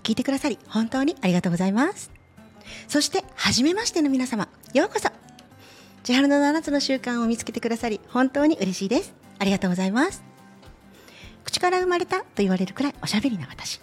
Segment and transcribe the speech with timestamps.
[0.00, 2.10] 聞いてくださり本当にありがとうございます。
[2.88, 5.08] そして初めましての皆様ようこそ。
[6.02, 9.14] 千春の七つの習慣を見つけてくださり本当に嬉しいです。
[9.38, 10.22] ありがとうございます。
[11.44, 13.80] 口から生まれたと言われるくらいおしゃべりな私。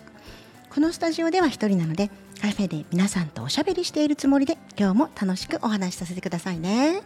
[0.70, 2.10] このスタジオでは一人なので
[2.42, 7.02] カフェで皆さんとおしゃべりしているつもりで今日も楽しくお話しさせてくださいね。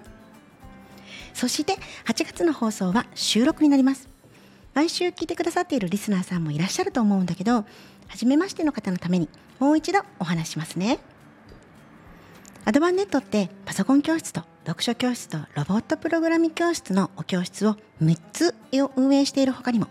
[1.33, 4.09] そして8月の放送は収録になります。
[4.73, 7.65] 毎週聞いてくださっているリスナーさんもいらっしゃると思うんだけど
[8.11, 10.99] 初めましての方のためにもう一度お話しますね。
[12.65, 19.87] アドバンネットってパソコン教室と読書教室とロボットプログラミング教室のお教室を6つを運営している他にも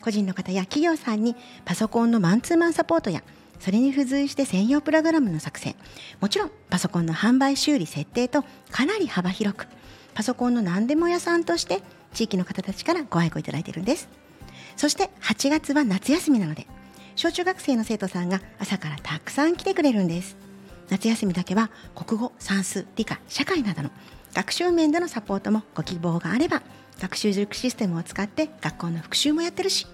[0.00, 3.22] 個人の方や企業さんにパソコンのマンツーマンサポートや
[3.60, 5.76] それに付随して専用プログラムの作成
[6.20, 9.68] もちろんパソコンの販売修理設定とかなり幅広く
[10.14, 11.82] パソコンの何でも屋さんとして
[12.14, 14.08] 地域の方たちからご愛顧いただいているんです。
[14.76, 16.66] そして8月は夏休みなので
[17.16, 20.36] 小中学生の生徒さんが朝からたくさん来てくれるんです。
[20.88, 23.90] 夏休みだけは国語算数理科社会などの
[24.34, 26.62] 学習面でのサポートもご希望があれば
[26.98, 29.86] 学習塾システムを使って学校の復習もやってるし。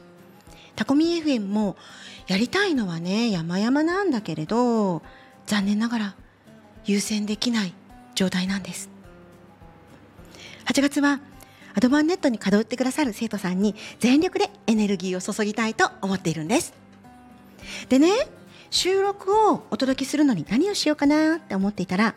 [0.77, 1.77] タコミ FM も
[2.29, 5.03] やりたいのはね山々なんだけれど
[5.47, 6.15] 残念ながら
[6.85, 7.73] 優先できない
[8.15, 8.91] 状態なんです。
[10.67, 11.21] 8月は
[11.75, 16.86] アドバンネットに通ってくださる生徒さんに全力でエネルギーを注ぎたいと思っているんです。
[17.89, 18.11] でね
[18.71, 22.15] 収録をお届けするのに何をしようかなって思っていたら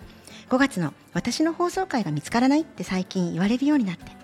[0.50, 4.20] 5月の私の放送回が見つからないって最近言われるようになって。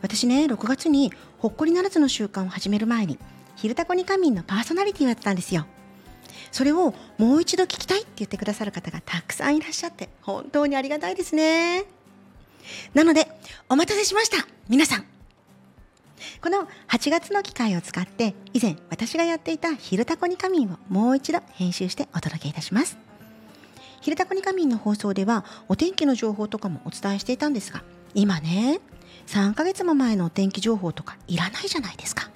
[0.00, 3.18] 私ね6月にほっこり7つの習慣を始める前に
[3.56, 5.66] 「昼タコに仮眠」のパーソナリティをやってたんですよ。
[6.52, 11.84] それをもう一度聞きたいって言ってくださる方がたくさんいらっしゃって本当にありがたいですね。
[12.94, 13.28] なので
[13.68, 14.46] お待たせしました。
[14.68, 15.17] 皆さん。
[16.40, 22.96] この8月の機会を使って以前私がやっていた「昼タコに仮眠」をもう一度編集してお届けいたします
[24.00, 27.82] 「昼タコに仮眠」の放送ではお天気の情報とかもお伝えしていたんですが
[28.14, 28.80] 今ね
[29.26, 32.30] 3ヶ月も前のお天気情報とかいらないじゃないですか。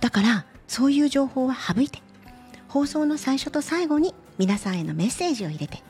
[0.00, 2.02] だからそういう情報は省いて
[2.68, 5.82] 放送の最初と最後に皆さんへのメッセージを入れて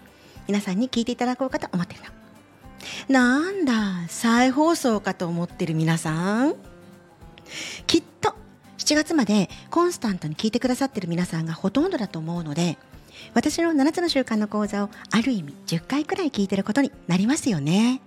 [0.49, 2.07] 皆さんに聞いていただこうかと思ってるの。
[3.09, 6.55] なんだ再放送かと思ってる皆さん。
[8.87, 12.79] 7月までコンスタントに聞いてくださってる皆さんがほとんどだと思うので
[13.35, 18.01] 私の7つの習慣の講座をある意味10回くらい聞いてることになりますよね。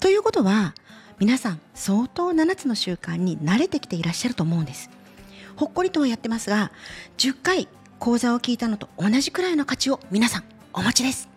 [0.00, 0.74] ということは
[1.18, 4.88] 皆さん相当7つの習慣に慣れてきていらっしゃると思うんです。
[5.54, 6.72] ほっこりとはやってますが
[7.18, 7.68] 10回
[7.98, 11.28] 講座を聞いたのと同じくらいの価値を皆さんお持ちです。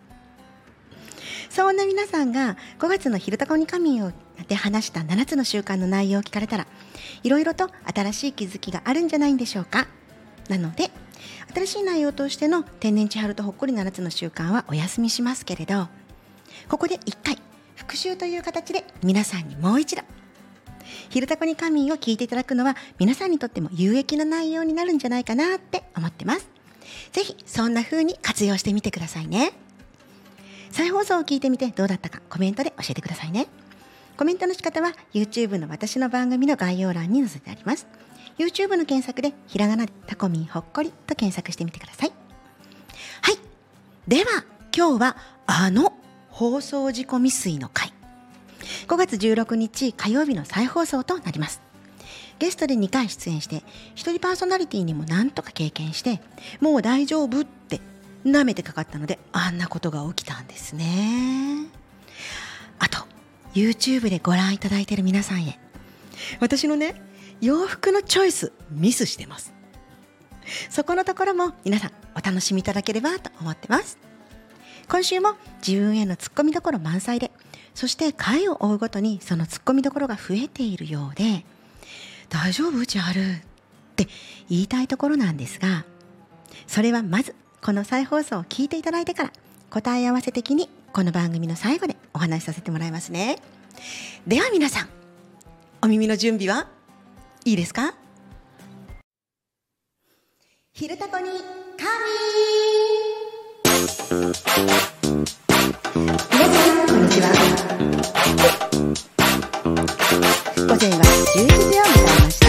[1.50, 4.14] そんな皆さんが5月の「昼タコに仮眠」
[4.48, 6.68] で話した7つの習慣の内容を聞かれたら
[7.24, 9.88] いろいろと新しい気づきがあるんじゃないんでしょうか。
[10.50, 10.92] なので
[11.54, 15.88] 新しい内容としての「天然千春とほっこり7つの習慣」はお休みしますけれど
[16.68, 17.38] ここで1回
[17.76, 20.02] 復習という形で皆さんにもう一度
[21.10, 26.48] 「昼タコに仮眠」を聞いていただくのは皆さんにとっても有益な内容になるんじゃないかなって思ってます。
[27.12, 29.54] ぜひそんな風に活用してみてくださいね。
[30.72, 33.48] 再放送を聞いてみてどうだったかコメントで教えてくださいね。
[34.22, 37.88] コメントの仕方は YouTube の私の番組の概要欄に載せてあります。
[38.38, 42.12] YouTube の検索でひらがなでタコミンほっこりと検索してみてください。
[43.24, 43.40] はい。
[44.08, 44.46] では
[44.78, 45.18] 今日は
[45.48, 45.94] あの
[46.30, 47.92] 放送事故未遂の回
[48.88, 51.60] 5月16日火曜日の再放送となります。
[52.38, 53.64] ゲストで2回出演して
[53.96, 56.22] 一人パーソナリティにも何とか経験して
[56.60, 57.82] もう大丈夫って
[58.24, 61.66] 舐めてかかったのであんなことが起きたんですね。
[62.78, 63.10] あと
[63.54, 65.60] YouTube でご覧いただいている皆さんへ。
[66.40, 67.02] 私のね
[67.42, 69.54] 洋服のチョイスミスしてます。
[70.70, 73.98] そこのところも皆さんお楽しみいただければと思ってます。
[74.88, 77.32] 今週も自分へのツッコミどころ満載で
[77.74, 81.46] そして回を追うごとにそのツッコミどころが増えているようで
[82.30, 83.24] 大丈夫千春っ
[83.96, 84.08] て
[84.50, 85.86] 言いたいところなんですが
[86.68, 89.32] それはまずこの再放送を聞いていただいてから
[89.70, 93.38] 答え合わせ的にこの番組の最後でお話しさせてもらいますね。
[94.28, 94.90] では皆さん
[95.82, 96.68] お耳の準備は？
[97.46, 97.96] いいですか？
[100.74, 101.30] 昼タコに
[101.78, 101.90] 神！
[106.30, 107.30] 皆さんこんにちは。
[110.58, 111.04] 午前は
[111.36, 112.48] 11時を迎えました。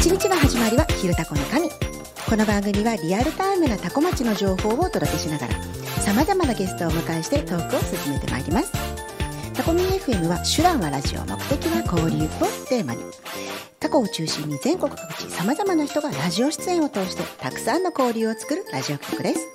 [0.00, 1.83] 一日の始まりは昼タコに神。
[2.26, 5.54] この番組はリアルタイムなタコ町の情報をお届けしながら
[6.00, 8.72] 様々なゲストをお迎えしてトークを進めてまいります。
[9.52, 12.28] タコミン FM は手段はラジオ目的は交流を
[12.68, 13.02] テーマに。
[13.78, 19.46] タコを中心に全国各地様々な人がラジオ出演を通してたくさんの交流を作るラジオ局です。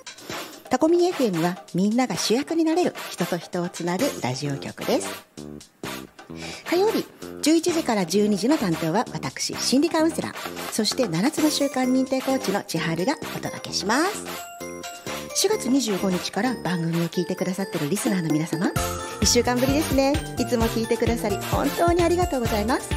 [0.70, 5.08] タコミン FM はみんなが主役になれる人と人をつなぐラジオ局です。
[6.68, 7.06] 火曜日
[7.42, 10.72] 11時から12時の担当は私心理カウンセラー。
[10.72, 14.24] そして7つの習慣認定コーチの千春がお届けします。
[15.46, 18.66] 4月25日から番組を聞いてくださってるリスナーの皆様。
[19.20, 20.12] 1週間ぶりですね。
[20.38, 22.90] いつも聞いてくださり本当にありがとうございます。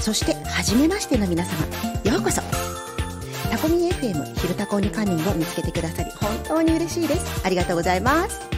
[0.00, 1.66] そして初めましての皆様。
[2.04, 2.42] ようこそ。
[3.50, 7.46] タコミン FM 昼タコにカニンを見つけてくださり本当に嬉しいです。
[7.46, 8.57] ありがとうございます。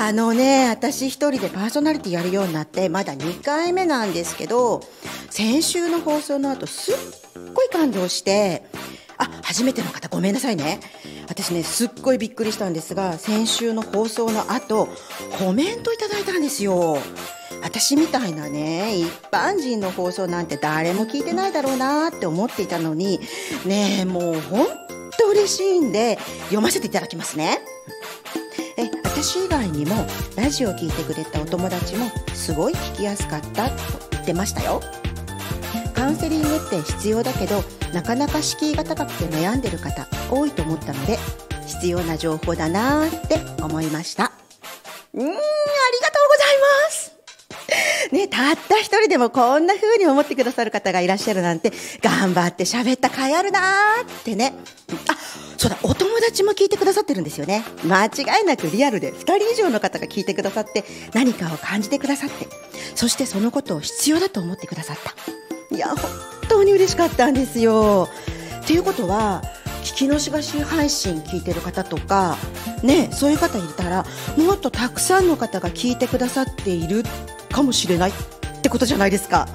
[0.00, 4.80] あのね私一人でパーソナリティやるようになってまだ2回目なんですけど
[5.28, 6.94] 先週の放送の後すっ
[7.52, 8.62] ごい感動して
[9.18, 10.80] あ初めての方ごめんなさいね。
[11.28, 14.88] 私ねすっごいびっくりしたんですが先週の放送の後
[15.38, 16.98] コメントいただいたんですよ。
[17.62, 23.18] 私みたいなね一般人の放送なんて誰も聞いてないだろうなって思っていたのに
[23.66, 24.66] ねもうほん
[25.18, 27.58] と嬉しいんで読ませていただきますね。
[29.20, 30.06] 私以外にも
[30.36, 33.74] ラジオを聴いてくれたお友達もすごい聞きやすかったと
[34.12, 34.80] 言ってましたよ。
[35.92, 41.18] カウンセリングって必要だけどなかなか敷居が高くて悩んでる方多いと思ったので
[41.66, 44.30] 必要な情報だなーって思いました。
[45.14, 47.17] うーんありがとうございます。
[48.12, 53.60] ね、たった一人でもこんな風に思ってくださる方がいらっしゃるなんて頑張って喋った甲斐あるな
[54.02, 54.54] ってね。
[55.08, 55.16] あ
[55.58, 57.64] そうだお友達も聞いてくださってるんですよね。
[57.84, 62.46] 間違いなくリアルで2人以上の方が聞いてくださって何かを感じてくださって
[62.94, 65.74] そしてそのことを必要だと思ってくださった。
[65.74, 65.98] いや本
[66.48, 68.08] 当に嬉しかったんですよ。
[68.62, 69.42] っていうことは
[69.82, 72.36] 聞き逃し配信聞いてる方とか
[72.82, 74.04] ねそういう方いたら
[74.36, 77.02] もっとたくさんの方が聞いてくださっている
[77.50, 78.14] かもしれないっ
[78.62, 79.48] てことじゃないですか。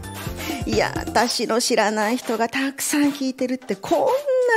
[0.66, 4.06] いや私の知らない人がたくさん聞いてるってこんな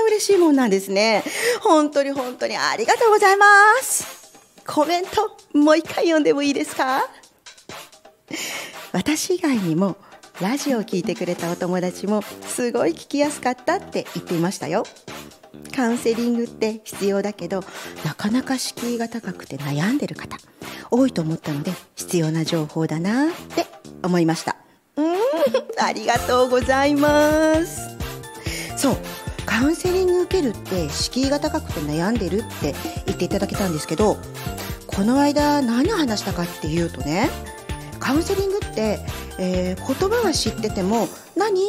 [0.08, 1.24] 嬉しいもんなんですね。
[1.60, 3.46] 本当に本当にありがとうございま
[3.82, 4.40] す。
[4.66, 7.08] コメントもう一回読んでもいいですか？
[8.92, 9.96] 私以外にも
[10.40, 14.84] ラジオを聞いてくれたお友達もすごい聞きやすかったって言っていましたよ。
[15.74, 17.62] カウンセリングって必要だけど
[18.04, 20.38] なかなか敷居が高くて悩んでる方
[20.90, 23.66] 多いと思ったので必要な情報だなって
[24.02, 24.56] 思いました。
[24.96, 25.16] うーん
[25.78, 27.96] ありがとうございます。
[28.76, 28.96] そう
[29.44, 32.74] カウンセリング受けるって敷居が高くて悩んでるって
[33.06, 34.16] 言っていただけたんですけど
[34.86, 37.30] この間何を話したかっていうとね
[38.00, 39.00] カウンセリングって、
[39.38, 41.64] えー言葉は知ってても何っ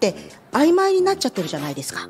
[0.00, 0.14] て
[0.52, 2.08] 曖昧になっちゃってるじゃないですか。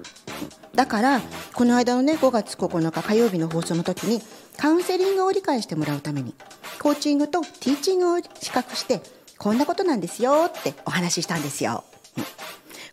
[0.74, 1.20] だから
[1.52, 4.20] この間のね5月9日火曜日の放送の時に
[4.56, 6.34] カウンセリングを理解してもらうために
[6.80, 9.02] コーチングとティーチングを比較して
[9.38, 11.84] こんなことなんですよってお話ししたんですよ。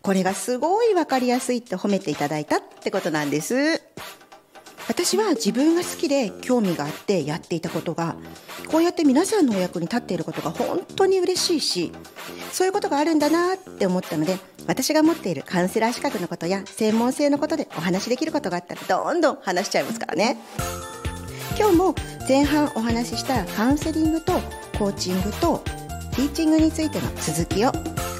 [0.02, 3.82] これがすごい分かりやすいって褒めていただいたってことなんです。
[4.90, 8.16] 私は自分が好きで興味があってやっていたことが
[8.68, 11.92] こうやって皆さんのお役に立っていることが本当に嬉しいし
[12.50, 20.36] そういうことがあるんだなって思ったので私が持っているカウンセラー資格のことや専門性のことでお話しできることがあったらどんどん話しちゃいますからね。
[21.56, 21.94] 今日も
[22.28, 24.32] 前半お話ししたカウンセリングと
[24.76, 25.58] コーチングと
[26.16, 27.70] ティーチングについての続きを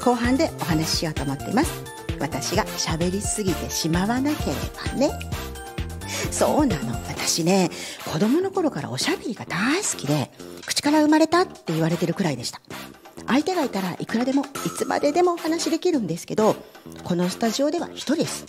[0.05, 1.83] 後半でお話ししようと思っています。
[2.17, 5.09] 私が喋りすぎてしまわなければね。
[6.31, 6.91] そうなの。
[7.07, 7.69] 私ね
[8.11, 10.31] 子供の頃からおしゃべりが大好きで
[10.65, 12.61] 口から生まれたって言われてるくらいでした。
[13.27, 16.55] 相手がいたらいくらでもいつまででもお話できるんですけど
[17.03, 18.45] このスタジオでは一人です。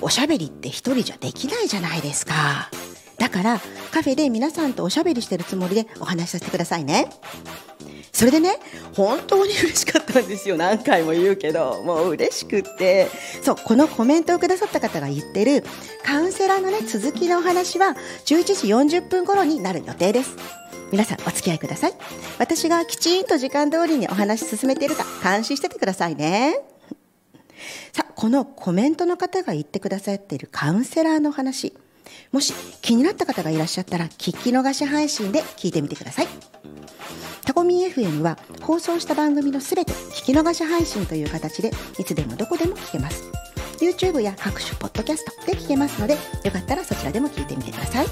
[0.00, 2.70] おしゃべりって一人じゃできないじゃないですか。
[3.18, 7.10] だからカフェで皆さんとおしゃべりしてるつもりでお話しさせてくださいね。
[8.12, 8.58] それでね
[8.94, 10.56] 本当に嬉しかったんですよ。
[10.56, 13.08] 何回も言うけどもう嬉しくって。
[13.42, 15.64] そうこのコメントをくださった方が言ってる
[16.04, 20.36] カウンセラーのね続きのお話は11時40分頃になる予定です。
[20.92, 21.92] 皆さんお付き合いください。
[22.38, 26.60] 私がきちんと時間通りにお話し進めているか監視しててくださいね。
[27.92, 31.74] さあこのコメントの方が言ってくださっているカウンセラーの話。
[32.32, 32.52] もし
[32.82, 36.28] 気になった方がいらっしゃったら聞き逃し配信で聞いてみてください。
[37.50, 43.24] タコミン FM は放送した番組のすべて聞き逃し配信という形でいつでもどこでも聞けます。
[43.80, 46.14] YouTube や各種ポッドキャストで聞けますので
[46.44, 48.06] よかったらそちらでも聞いてみてください。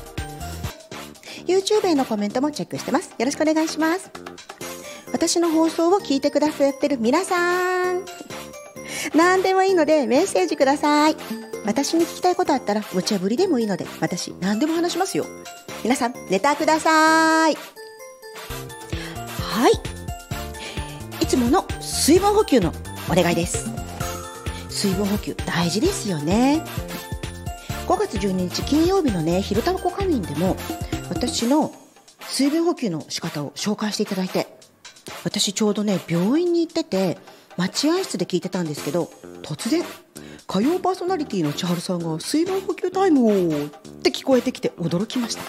[1.46, 3.14] YouTube へのコメントもチェックしてます。
[3.16, 4.10] よろしくお願いします。
[5.12, 8.04] 私の放送を聞いてくださってる皆さん
[9.14, 11.16] 何でもいいのでメッセージください。
[11.64, 15.26] 私に聞きたいことあったら無茶ぶりでもいいので私何でも話しますよ。
[15.84, 17.77] 皆さんネタください。
[19.58, 19.72] はい。
[21.20, 22.72] いつもの水分補給の
[23.10, 23.68] お願いです。
[24.70, 26.64] 水分補給大事ですよね。
[27.88, 30.56] 5月12日金曜日のね昼タバコ仮眠でも
[31.08, 31.74] 私の
[32.28, 34.46] 水分補給の仕方を紹介していただいて
[35.24, 37.18] 私ちょうどね病院に行ってて
[37.56, 39.10] 待合室で聞いてたんですけど
[39.42, 39.82] 突然
[40.46, 43.70] 火曜パーソナリティの千春さんが水分補給タイムをっ
[44.02, 45.42] て聞こえてきて驚きました。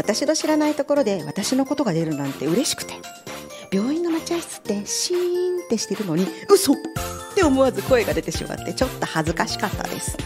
[0.00, 2.94] 私の知らないところで私のことが出るなんて嬉しくて。
[3.72, 6.76] 病院の待合室ってシーンってしてるのに嘘っ
[7.34, 10.16] て思わず声が出てしまってちょっと恥ずかしかったです。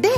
[0.00, 0.10] で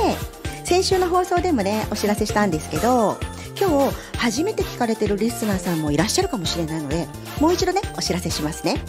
[0.65, 3.17] 先週の放送でもねお知らせしたんですけど
[3.59, 7.07] 今日初めて聞かれてるリスナーさんもいらっしゃるかもしれないので
[7.39, 8.81] もう一度ねお知らせしますね。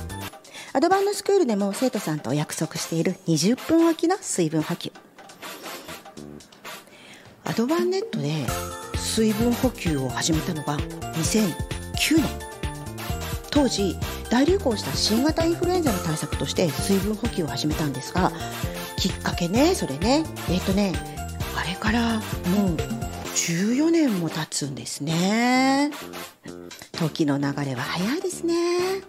[0.73, 4.90] アドバンドスクールでも生徒さんとお約束している20分おきの水分補給。
[7.44, 8.47] アドバンネットで
[9.02, 12.52] 水分補給を始めたのが2009年。
[13.50, 13.97] 当時
[14.30, 18.32] 大流行した新型インフルエンザの対策として水分補給を始めたんですが
[18.97, 20.25] きっかけねそれね。
[20.49, 20.94] えっ、とね
[21.54, 23.01] あれからもう
[23.34, 25.90] 14年も経つんですね。
[26.92, 29.02] 時の流れは早いですね。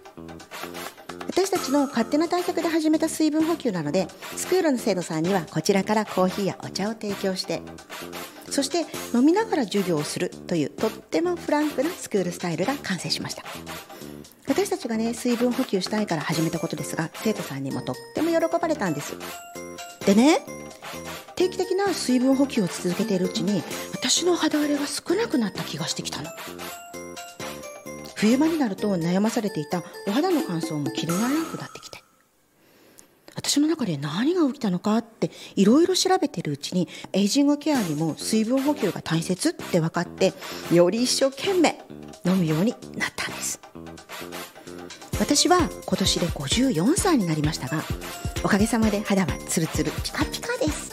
[1.26, 7.60] 私たちの勝手な対策で始めた水分補給なのでスクールの生徒さんにはこちらからコーヒーやお茶を提供して
[8.50, 13.42] そして飲みながら授業をするというとってもフランクなスクールスタイルが完成しました。
[14.46, 19.16] 私たちがね水分補給したいから始めたことですが生徒さんにもとっても喜ばれたんです。
[20.06, 20.40] でね
[21.36, 26.30] 定期的な水分補給を続けているうちに私の肌荒れが少なくなった気がしてきたの。
[28.14, 32.03] 冬場になると悩まされていたお肌の乾燥も気にならなくなってきて。
[33.44, 40.32] 私の中で何が起きたのかっていろいろ調べてるうちにエイジングケアにも水分補給が大切って分かって
[40.72, 41.78] より一生懸命
[42.24, 43.60] 飲むようになったんです。
[45.20, 47.82] 私は今年で54歳になりましたが
[48.42, 50.92] おかげさまで肌はツルツルピカピカです。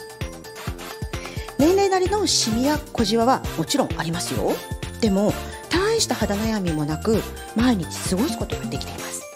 [1.58, 4.52] 年齢なりのシミや小じわはもちろんありますよ。
[5.00, 5.32] でも
[5.70, 7.22] 大した肌悩みもなく
[7.56, 9.31] 毎日過ごすことができています。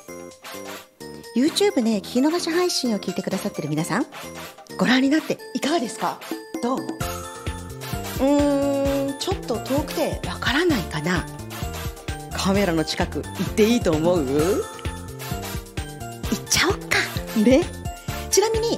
[1.37, 4.07] YouTube で聞き逃し配信を聞いてくださってる皆さん
[4.79, 6.19] ご覧になっていかがですか？
[6.63, 6.79] どう？
[6.79, 11.27] うーんちょっと遠くてわからないかな。
[12.35, 14.25] カメラの近く行っていいと思う？
[14.25, 14.63] 行
[16.35, 16.97] っちゃおっか。
[17.39, 17.65] ね。
[18.31, 18.77] ちなみに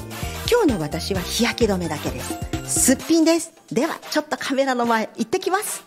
[0.50, 2.34] 今日の私は日焼け止めだけです。
[2.66, 3.52] すっぴんです。
[3.70, 5.84] ではちょっとカメラの前行ってきます。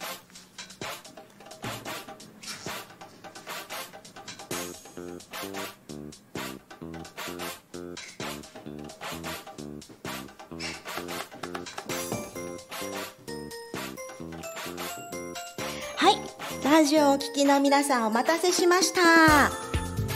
[16.72, 19.52] ラジオをお聞きの皆さんお待たせしました。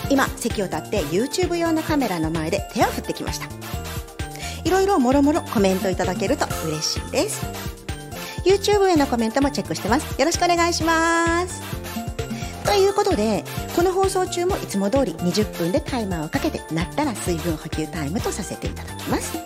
[0.10, 3.48] 今席を立って YouTube 用のカメラの前で手を振ってきました。
[4.64, 7.46] いろいろもろもろコメントいただけると嬉しいです。
[8.46, 10.18] YouTube へのコメントもチェックしてます。
[10.18, 11.62] よろしくお願いします。
[12.66, 13.44] ということで
[13.76, 19.38] この放送中もいつも通り20分でタイマーをかけてなったら水分補給タイムとさせていただきます。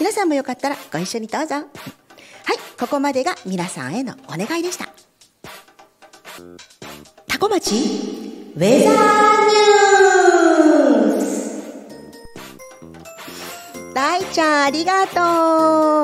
[0.00, 1.54] 皆さんもよかったらご一緒にどうぞ。
[1.54, 1.64] はい
[2.80, 5.01] ここまでが皆さんへのお願いでした。
[7.26, 7.74] タコ町？
[8.54, 11.52] ウェザーニュース
[13.94, 15.10] 大ちゃんありがと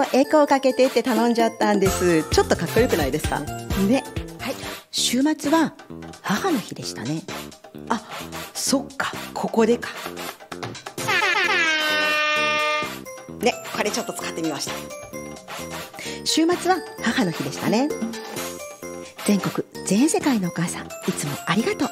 [0.01, 0.17] う。
[0.17, 2.25] エコーかけてって頼んじゃったんです。
[2.31, 3.41] ちょっとかっこよくないですか？
[3.41, 4.05] ね。
[4.41, 4.55] はい。
[4.91, 5.75] 週末は
[6.23, 7.23] 母の日でしたね。
[7.89, 8.03] あ
[8.53, 9.13] そっか。
[9.33, 9.89] ここでか。
[13.41, 14.73] ねこれちょっと使ってみました。
[16.25, 17.89] 週末は母の日でしたね
[19.29, 21.89] 全国全世界のお母さんいつもありがとう。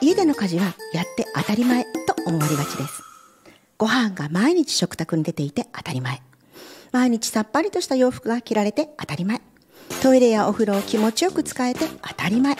[0.00, 3.04] 家での家事はやって当たり前と思われがちです。
[3.78, 6.20] ご飯が毎日食卓に出ていて当たり前。
[6.90, 9.40] 毎日さっぱりとした洋服が着られて当たり前。
[10.02, 12.56] トイレやお風呂を気持ちよく使えて当たり前。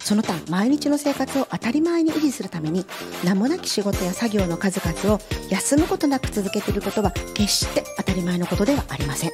[0.00, 2.84] その他毎日の生活を当たり前に維持するために
[3.22, 9.30] 名もなき仕事や作業の数々を休むことなく続けていることは決して当たり前のことではありません。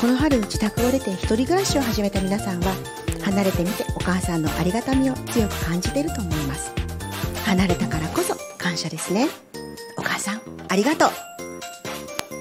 [0.00, 2.74] この春自宅を出て一人暮らしを始めた皆さんは
[3.22, 6.72] 離れてみてお母さんのありがたみを強く感じていると思います。
[7.46, 9.28] 離れたからこそ感謝ですね。
[9.96, 11.10] お母さんありがとう。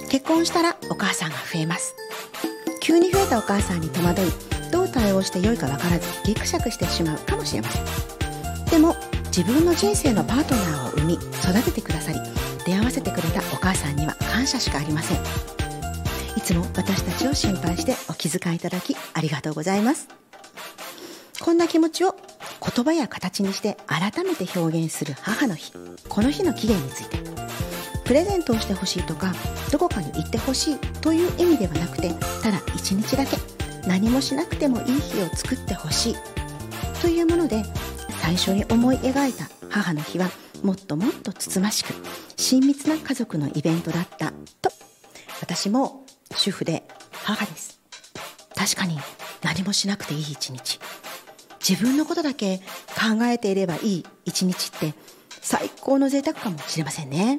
[0.09, 1.95] 結婚したらお母さんが増えます。
[2.81, 4.25] 急に増えたお母さんに戸惑い
[4.71, 7.85] どう対応してよいか分からずギクシャクしてしまうかもしれません。
[8.65, 8.95] でも
[9.27, 12.19] 自分の人生のパートナーを産み育ててくださり
[12.65, 15.62] 出会わせてくれたお母さんには感謝しかありません。
[16.35, 20.07] いつも私たちを心配してお気遣いいただきありがとうございます。
[21.43, 22.15] こんな気持ちを
[22.61, 25.73] 言葉や形にして改めて表現する母の日
[26.07, 27.17] この日の起源について
[28.05, 29.33] プレゼントをしてほしいとか
[29.69, 33.35] どこかに行ってほしいという意味ではなくてただ一日だけ
[33.85, 36.15] 何もしなくてもいい日を作ってほしい
[37.01, 37.63] というもので
[38.21, 40.29] 最初に思い描いた母の日は
[40.63, 41.93] もっともっとつつましく
[42.37, 44.71] 親密な家族のイベントだったと
[45.41, 46.02] 私も
[46.37, 47.79] 主婦で母です。
[48.55, 48.99] 確かに
[49.41, 50.79] 何もしなくていい一日。
[51.67, 52.57] 自分のことだけ
[52.89, 54.93] 考えていればいい一日って
[55.41, 57.37] 最高の贅沢かもしれませんね。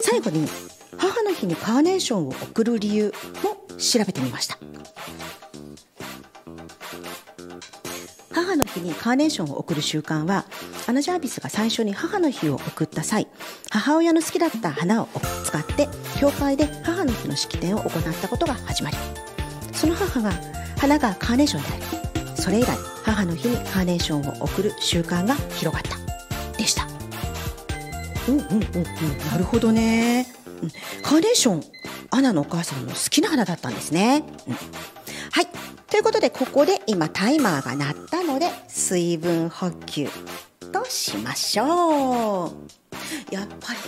[0.00, 0.48] 最後に
[0.96, 4.58] 母の日にカーネーションを贈る理由も調べてみました。
[8.56, 10.46] 母の日にカーネーションを贈る習慣は
[10.86, 13.28] アナ・ジャービスが最初に母の日を贈った際
[13.70, 15.08] 母親の好きだった花を
[15.44, 18.96] 使って教会で母の日の式典を行ったことが始まり
[19.72, 20.32] その母が
[20.78, 22.68] 花がカーネーションでありそれ以来
[23.04, 26.86] 母の日にカーネーションを贈る習慣が広がったでした。
[28.28, 29.18] うんうんうんうん。
[29.30, 30.26] なるほどね、
[30.62, 30.70] うん、
[31.02, 31.62] カーネーション
[32.10, 35.46] アナのお母さんの好きな花だったんですね、うん、はい
[35.90, 40.08] ということでここで今タイマーが鳴ったので水分補給
[40.72, 43.34] としましょう。
[43.34, 43.78] やっぱり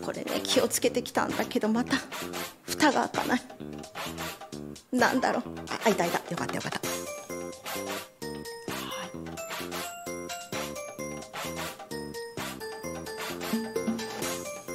[0.00, 1.96] これね気をつけてきたんだけどまた
[2.62, 3.42] 蓋が開かない。
[4.92, 5.42] なんだろう。
[5.70, 6.04] あ開いた。
[6.04, 6.54] 開いたよかった。
[6.54, 6.80] よかった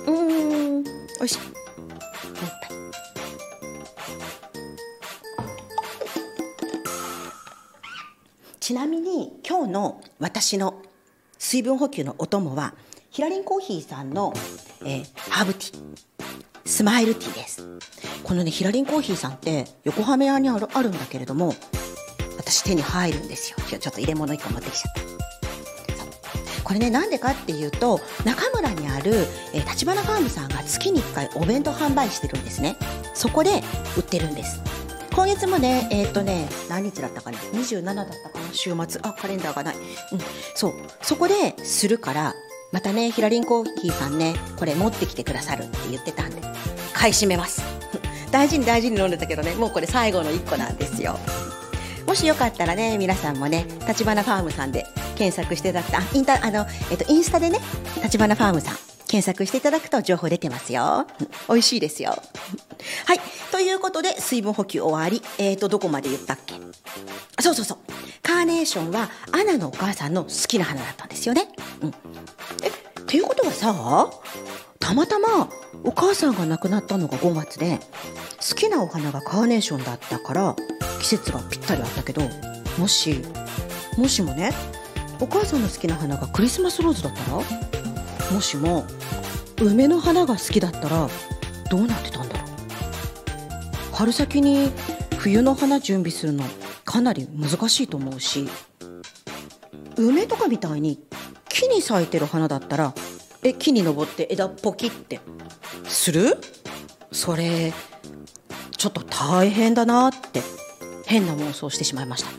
[0.08, 0.84] うん。
[1.22, 1.49] おいしい。
[10.20, 10.82] 私の
[11.38, 12.74] 水分補給のお供は
[13.10, 14.34] ヒラリンコーヒーさんの、
[14.86, 15.80] えーハーブティー。
[16.66, 17.66] スマイルティーです。
[18.24, 21.56] このねヒラリンコーヒーさんって横浜屋にあるあるんだけれども
[22.38, 23.58] 私手に入るんですよ。
[23.68, 26.64] ちょちょっと入れ物1個持ってきちゃった。
[26.64, 32.76] これねなんでかっていうと中村にあるえー立花ファームさんが月に1回お弁当販売してるんですね。
[33.16, 33.64] そこで
[33.98, 34.62] 売ってるんです。
[35.14, 38.54] 今月もねえっ、とね何日だったかな？27だったかな？
[38.54, 39.02] 週末。
[39.04, 39.84] あカレンダーがない、うん、
[40.56, 40.74] そう。
[41.02, 42.34] そこでするから
[42.72, 46.42] またねヒラリンコーヒーさんねこれ持ってきてくださるって言ってたんで
[46.94, 47.62] 買い占めます。
[48.32, 51.18] 大事に大事に飲んでたけどねもうこれ最後の1個なんですよ。
[52.06, 57.60] もしよかったらね皆さんもね立花ファームさんで検索していただくとあインタあの、えっと、インスタでね
[58.04, 61.08] 立花ファームさん検索していただくと情報出てますよ。
[61.48, 62.12] 美味しいですよ。
[63.06, 63.20] はい。
[63.52, 65.24] ということで水分補給終わり。
[65.40, 66.54] えっ、とどこまで言ったっけ？
[67.42, 67.78] そうそうそう。
[68.22, 71.48] カーネーションはアナのお母さんの好きな花だったんですよね。
[71.82, 71.94] うん。
[72.64, 72.72] えっ
[73.08, 73.74] ていうことはさ
[74.80, 75.50] たまたま
[75.84, 77.80] お母さんが亡くなったのが5月で
[78.48, 80.56] 好きなお花がカーネーションだったから
[81.02, 82.22] 季節がぴったりあったけど
[82.78, 83.24] もし
[83.98, 84.52] もしもね
[85.20, 87.79] お母さんの好きな花がクリスマスローズだったら？
[88.32, 88.86] もしも
[89.62, 91.10] 梅の花が好きだったら
[91.70, 92.50] どうなってたんだろう。
[93.96, 94.72] 春先に
[95.18, 96.44] 冬の花準備するの
[96.86, 98.48] かなり難しいと思うし
[99.98, 101.04] 梅とかみたいに
[101.50, 102.94] 木に咲いてる花だったら
[103.44, 105.20] え木に登って枝ポキって
[105.86, 106.38] する？
[107.12, 107.74] それ
[108.78, 110.42] ちょっと大変だなって
[111.06, 112.30] 変な妄想してしまいました。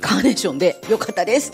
[0.00, 1.52] カーネーションでよかったです。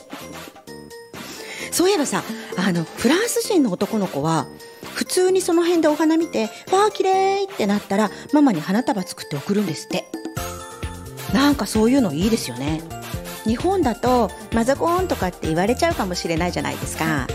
[1.74, 2.22] そういえばさ
[2.56, 4.46] あのフランス人の男の子は
[4.94, 10.08] 普通にその辺でお花見て「わあ綺麗ってなったらママに花束作って送るんですって。
[11.32, 12.80] なんかそういうのいいですよね。
[13.44, 17.26] 日本だとマザコンとかって言われちゃうかもしれないじゃないですか。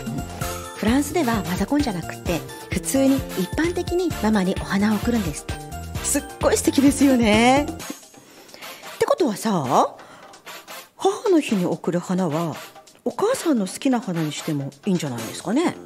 [0.76, 2.40] フランスではマザコンじゃなくて
[2.72, 5.54] 普通に一般的にママにお花を送るんですって。
[6.02, 7.64] すっごい素敵ですよね。
[7.64, 9.50] ってことはさ
[10.96, 12.56] 母の日に贈る花は
[13.04, 15.76] お母さんの好きな花にしてもいいんじゃないですかね？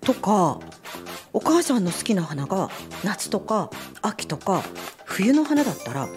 [0.00, 0.58] とか
[1.32, 2.70] お母さんの好きな花が
[3.04, 3.70] 夏とか
[4.02, 4.62] 秋とか
[5.04, 6.08] 冬の花だったら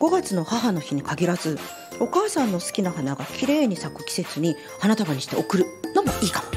[0.00, 1.58] 5月の母の日に限らず
[2.00, 5.66] お母さんの好きな花が綺麗に咲く季節に花束にして送る。
[5.94, 6.48] のもいいかも。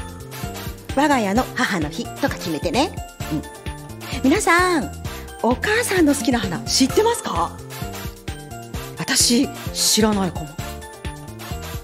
[0.96, 2.90] 我が家の母の日とか決めてね、
[3.32, 3.42] うん、
[4.24, 4.90] 皆さん
[5.42, 7.56] お母さんの好きな花知ってますか？
[8.98, 10.48] 私知らないかも。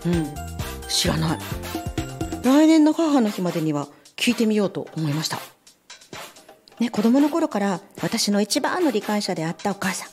[0.07, 0.42] うん。
[0.93, 1.39] 知らない。
[2.45, 5.39] 来年の母の日までには聞いてみようと思いました。
[6.79, 10.09] ね、子供の頃から私の一番の理解者であったお母さん。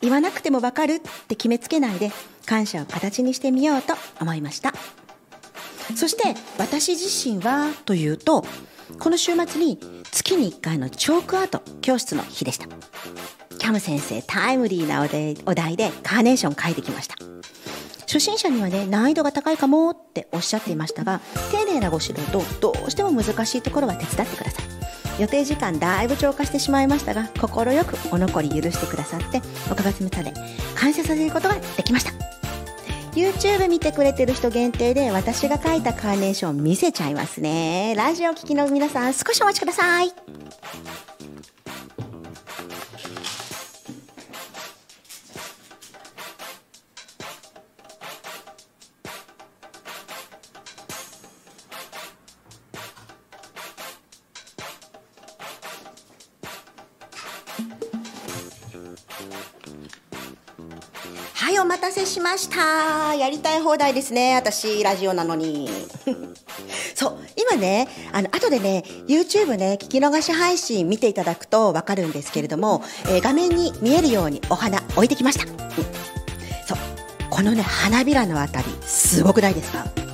[0.00, 2.10] 言わなくてもわかるって決めつけないで
[2.46, 4.72] 感謝を形にしてみようと思いました。
[5.94, 8.44] そして私自身はというと
[8.98, 9.78] この週末に
[10.10, 12.66] 月に1回のチョークアート教室の日でした。
[13.58, 17.16] キャム先生タイムリーなお題お題でカーネーション描いてきました。
[18.10, 21.20] 初心者にはね難易度が高いかもっておっしゃっていましたが
[21.52, 24.66] 丁寧なご指導とどうしても難しいところは手伝ってください。
[25.20, 30.32] 予定時間だいぶ超過してしまいましたが快くお残り許してくださっておかげさまで
[30.74, 32.12] 完成させることができました。
[33.12, 37.94] YouTube 見てくれてる人限定で私が描いたカーネーション見せちゃいますね。
[37.96, 40.12] ラジオ聴きの皆さん少しお待ちください。
[61.60, 63.14] お待たせしました。
[63.14, 64.34] やりたい放題ですね。
[64.34, 65.68] 私、ラジオなのに。
[66.96, 75.44] そう、今ね、あの、後でね、YouTube ね、聞き逃し配信見ていただくと分かるんですけれども、えー画面に見えるようにお花置いてきました。
[75.44, 75.50] うん
[76.66, 76.78] そう、
[77.28, 80.09] このね、花びらのあたり、すごくないですか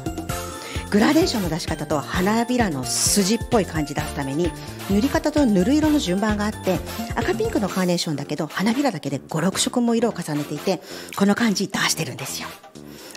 [0.96, 4.50] グラデーションの出し方と花びらの筋っぽい感じ出すために
[4.88, 6.78] 塗り方と塗る色の順番があって
[7.14, 10.80] 赤ピンクのカーネーションだけど花びらだけで56色も色を重ねていて
[11.14, 12.48] この感じ出してるんですよ。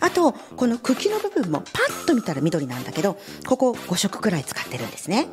[0.02, 5.30] あとこの茎の部分もパッと見たら緑なんだけどここ5色くらい使ってるんですね。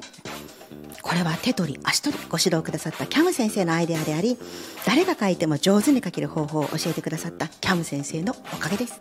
[1.02, 4.38] これは手取り足取りご指導くださったキャム先生のアイデアであり
[4.87, 9.00] 誰が描いても上手に描ける方法を教えてくださったキャム先生のおかげです。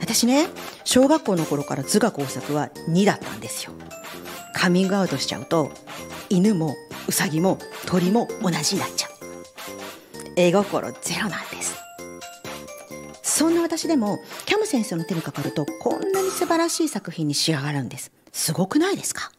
[0.00, 0.48] 私ね
[0.84, 3.72] 小学校の頃から図画工作は2だったんですよ。
[4.54, 5.70] カミングアウトしちゃうと
[6.28, 6.74] 犬も
[7.06, 9.10] ウサギも鳥も同じになっちゃう。
[10.36, 11.74] 絵心ゼロなんです。
[13.22, 18.12] そんな私でもキャム先生の手にかかるとこんなに素晴らしい作品に仕上がるんです。
[18.32, 19.32] すごくないですか？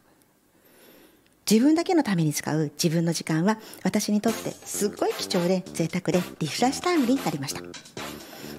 [1.50, 7.62] 自分だけのために使う自分の時間は私にとってすっごい貴重で贅沢でリフレッシュタイムになりました。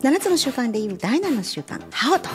[0.04, 2.30] 7つの習慣でいう第7の習慣歯を研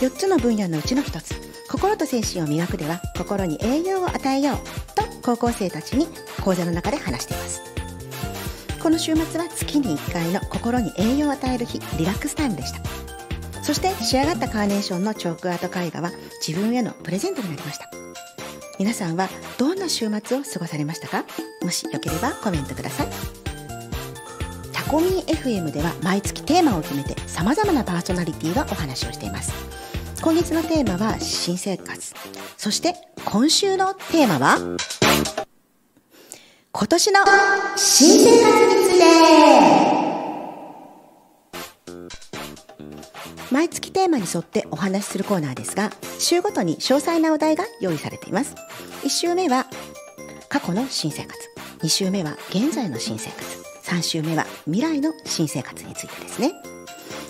[0.00, 0.06] ぐ。
[0.06, 1.34] 4つの分野のうちの1つ。
[1.70, 4.56] 心と精神を磨くでは心に栄養を与えよう
[4.94, 6.06] と高校生たちに
[6.42, 7.60] 講座の中で話しています。
[8.82, 12.80] この週末は月に1回の心に栄養を与える日リラックスタイムでした。
[13.62, 16.10] そして仕上がったカーネーションのチョークアート絵画は
[16.46, 17.90] 自分へのプレゼントになりました。
[18.78, 21.26] 皆さんはどんな週末を過ごされましたか？
[21.60, 23.47] もしよければコメントください。
[24.88, 29.52] コミン FM では毎月テーマを決めて様々なパーソナリティがお話をしています。
[30.22, 32.14] 今月のテーマは新生活。
[32.56, 32.94] そして
[33.26, 34.56] 今週のテーマは
[36.72, 37.20] 今年の
[37.76, 40.08] 新生活について。
[43.50, 48.54] 毎月テーマに沿ってお話しするコーナーですが週ごとに詳細なお題が用意されています。
[49.02, 49.66] 1週目は
[50.48, 51.38] 過去の新生活。
[51.80, 53.67] 2週目は現在の新生活。
[53.88, 56.52] 3週目は未来の新生活についてですね。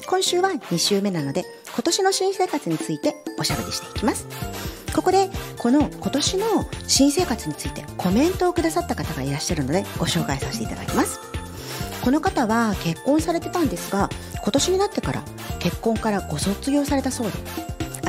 [0.09, 4.27] 今週は2週目なので今年の新生活についておしゃべりしていきます。
[4.92, 6.47] ここでこの今年の
[6.88, 11.21] 新生活についてコメントをくださった方がいらっしゃるのでご紹介させていただきます。
[12.03, 14.09] この方は結婚されてたんですが
[14.42, 15.23] 今年になってから
[15.61, 17.38] 結婚からご卒業されたそうで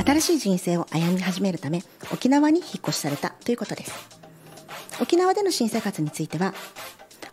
[0.02, 1.82] 新しい人生を歩み始めるため
[2.12, 3.92] 沖縄に引っ越しされたということです。
[5.00, 6.52] 沖縄での新生活については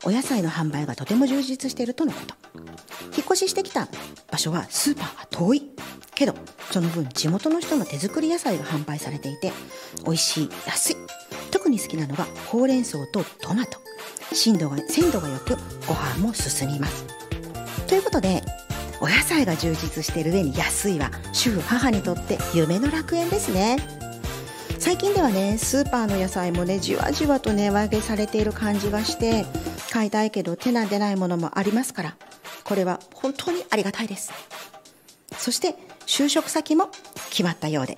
[0.07, 2.33] お野菜の販売がとても充実しているとのこと。
[3.17, 3.89] 引っ越ししてきた
[4.31, 5.63] 場所はスーパーが遠い。
[6.15, 6.33] けど
[6.71, 9.51] その分地元の人の手作り野菜が販売されていて
[10.05, 10.95] 美味しい安い。
[11.51, 13.79] 特に好きなのがほうれん草とトマト。
[14.31, 17.03] 鮮度が鮮度が良くご飯も進みます。
[17.87, 18.43] ということで
[19.01, 24.06] お野菜が充実している上に安いは主婦母にとって夢の楽園ですね。
[24.79, 29.45] 最近ではねスーパーの野菜もねじわじわと値上げされている感じがして
[29.91, 32.15] 買いたいけど手が出ないものもありますから
[32.63, 34.31] これは本当にありがたいです。
[35.37, 36.89] そして就職先も
[37.29, 37.97] 決まったようで。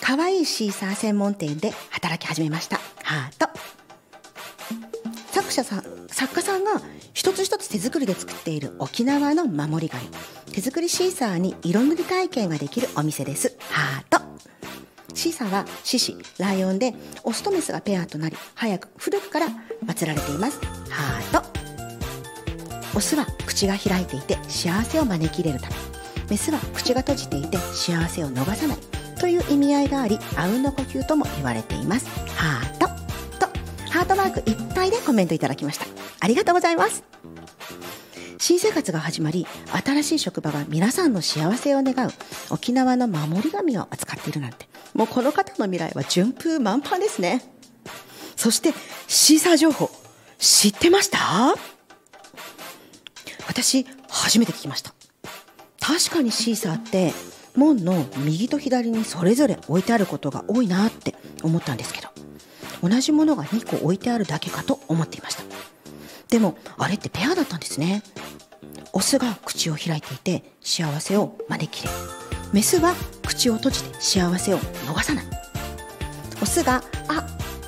[0.00, 2.78] 可愛いいシーサー専門店で働き始めました。
[3.02, 3.50] ハート。
[5.30, 6.80] 作者さん作家さんが
[7.12, 10.02] 一つ一つ手作りで作っている沖縄の守り神。
[10.52, 13.56] 手作りシーサーに色塗り体験ができるお店です。
[13.68, 14.22] ハート。
[15.14, 16.94] シーサーは獅子ライオンで
[17.24, 19.46] オスとメスがペアとなり早く古くから
[19.84, 20.60] 祀られています。
[20.90, 21.52] ハート。
[22.94, 25.76] オスは口が開いていて幸せを招き入れるため
[26.28, 28.78] メスは口が閉じていて幸せを逃さない
[29.18, 32.06] という意味合いがありあうんの呼吸とも言われています。
[32.36, 32.86] ハート。
[33.38, 33.46] と
[33.90, 35.86] ハートマークいっぱいでコメントいただきました。
[36.20, 37.04] ありがとうございます。
[38.44, 39.46] 新生活が始まり
[39.84, 42.10] 新しい職場が皆さんの幸せを願う
[42.50, 44.66] 沖縄の守り神を扱っているなんて。
[44.94, 47.40] もうこの方の未来は順風満帆ですね。
[48.34, 48.74] そして
[49.06, 49.92] シーサー情報
[50.40, 51.18] 知ってました？
[53.46, 54.92] 私初めて聞きました。
[55.78, 57.12] 確かにシーサーって
[57.54, 62.08] 門の右と左にそれぞれ置いてあることが多いなって思ったんですけど
[62.82, 65.44] 同じものが2個置いてあるだけかと思っていました。
[66.32, 68.02] でもあれってペアだったんですね。
[68.94, 71.90] オスが口を開いていて幸せを招きれ
[72.54, 72.94] メスは
[73.26, 75.24] 口を閉じて幸せを逃さない。
[76.40, 77.26] オスが「あ」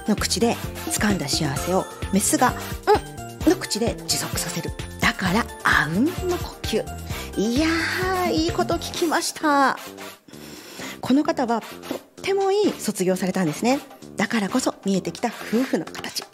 [0.09, 2.55] の口で掴んだ幸せをメスが
[3.45, 4.71] 「うん」の口で持続させる。
[4.99, 6.83] だから「あうん」の呼吸。
[7.37, 9.79] いやーいいこと聞きました。
[11.03, 13.79] この方はとってもいい卒業されたんですね。
[14.17, 16.25] だからこそ見えてきた夫婦の形。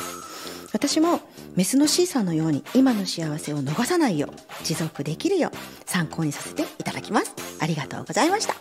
[0.73, 1.21] 私も
[1.57, 7.35] メスのシーサーのように今の幸せを逃さないよう持続できるよう参考にさせていただきます。
[7.61, 8.55] ありがとうございました。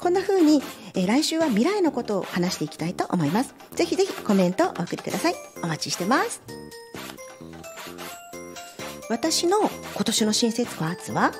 [0.00, 0.62] こんな風に、
[0.94, 3.54] えー来週は未来のことを話していきたいと思います。
[3.74, 5.34] ぜひぜひコメントをお送りください。
[5.62, 6.42] お待ちしてます。
[9.08, 11.32] 私の今年の新生活は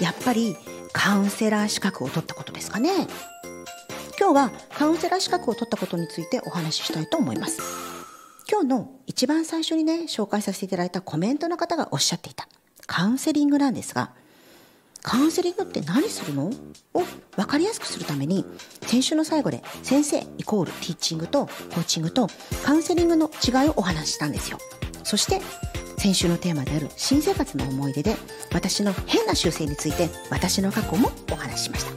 [0.00, 0.56] やっぱり
[0.92, 2.90] カウンセラー資格を取ったことですかね。
[4.18, 7.85] 今日はカウンセラー資格を取ったことについてお話ししたいと思います。
[8.48, 12.48] 今日の一番最初にね紹介させていただいたコメントの方がおっしゃっていた。
[12.86, 14.12] カウンセリングなんですが
[15.02, 16.52] カウンセリングって何するの？
[16.94, 17.02] を
[17.34, 18.44] 分かりやすくするために
[18.82, 22.28] 先週の最後で先生イコールティーチングとコーチングと
[22.64, 24.58] カウンセリングの違いをお話ししたんですよ。
[25.02, 25.40] そして
[25.98, 28.14] 先週のテーマである新生活の思い出で
[28.52, 31.90] 私の変な習性について私の過去もお話ししました。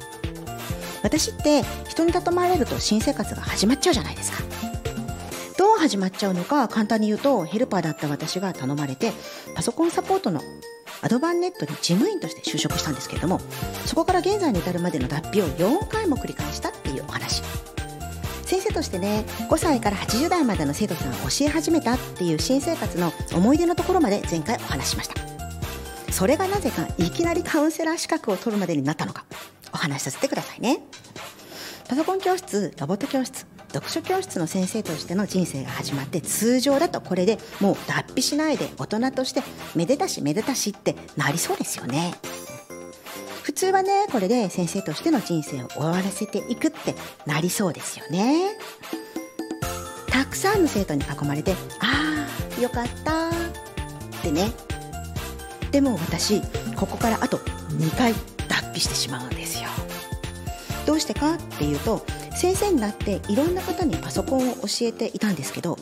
[1.04, 4.69] 私って人に頼まれると新生活が始まっちゃうじゃないですか。
[5.60, 9.12] どう始まっちゃうのか簡単に言うとヘルパーだった私が頼まれて
[9.56, 10.40] パソコンサポートの
[11.02, 13.42] アドバンネットに事務員として就職したんですけれども
[13.86, 17.44] そこから現在に至るまでの脱皮を4回も繰り返したっていうお話。
[18.46, 25.16] 先生としてね5歳から80代までの生徒さんを教え始めたっていう新生活の思い出のところまで前回お話しました。
[26.14, 29.26] それがなぜかいきなりカウンセラー資格を取るまでになったのか
[29.74, 30.80] お話しさせてくださいね。
[31.90, 39.42] パソコン教室ロボット教室読書教室の先生としての人生が始まって通常だとこれでもう脱皮しないで大人として
[39.76, 42.14] めでたしめでたしってなりそうですよね。
[43.44, 48.52] 普通はねこれで先生としての人生を終わらせていくってなりそうですよね。
[50.10, 52.28] たくさんの生徒に囲まれてあ
[52.58, 53.32] あよかったっ
[54.24, 54.52] てね。
[55.72, 56.42] でも私
[56.76, 58.14] ここからあと2回
[58.48, 59.70] 脱皮してしまうんですよ。
[60.88, 62.04] どうしてかっていうと
[62.40, 65.78] 先生になっていろんな方にパソコンを教えていたんですけど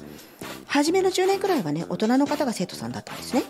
[0.65, 3.43] 初めの10年くらいはね大人の方が生徒さんだったんですね。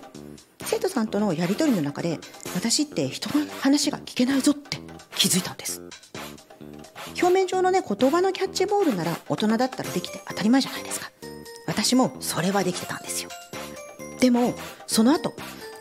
[0.66, 2.20] 生徒さんとのやり取りの中で
[2.54, 4.80] 私って人の話が聞けないぞって
[5.16, 5.82] 気づいたんです。
[7.16, 11.10] 表面上のね言葉のキャッチボールなら大人だったらできて当たり前じゃないですか。
[11.66, 13.30] 私もそれはできてたんですよ。
[14.20, 14.54] でも
[14.86, 15.32] その後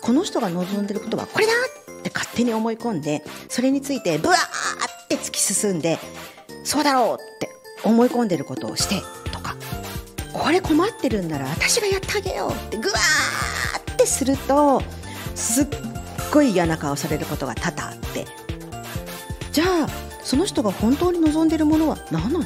[0.01, 1.53] この人が望んでることはこれだ
[1.99, 5.99] って勝手に思い込んでそれについてブワーって突き進んで
[6.67, 7.49] そうだろうって
[7.85, 9.01] 思い込んでることをして
[9.31, 9.55] とか
[10.33, 14.83] これ困ってるんなら私がやってあげようってグワーってすると
[15.37, 15.67] すっ
[16.33, 18.27] ごい嫌な顔されることが多々あって。
[19.53, 19.89] じゃあ
[20.23, 22.45] その人が本当に望んでるものは何なの？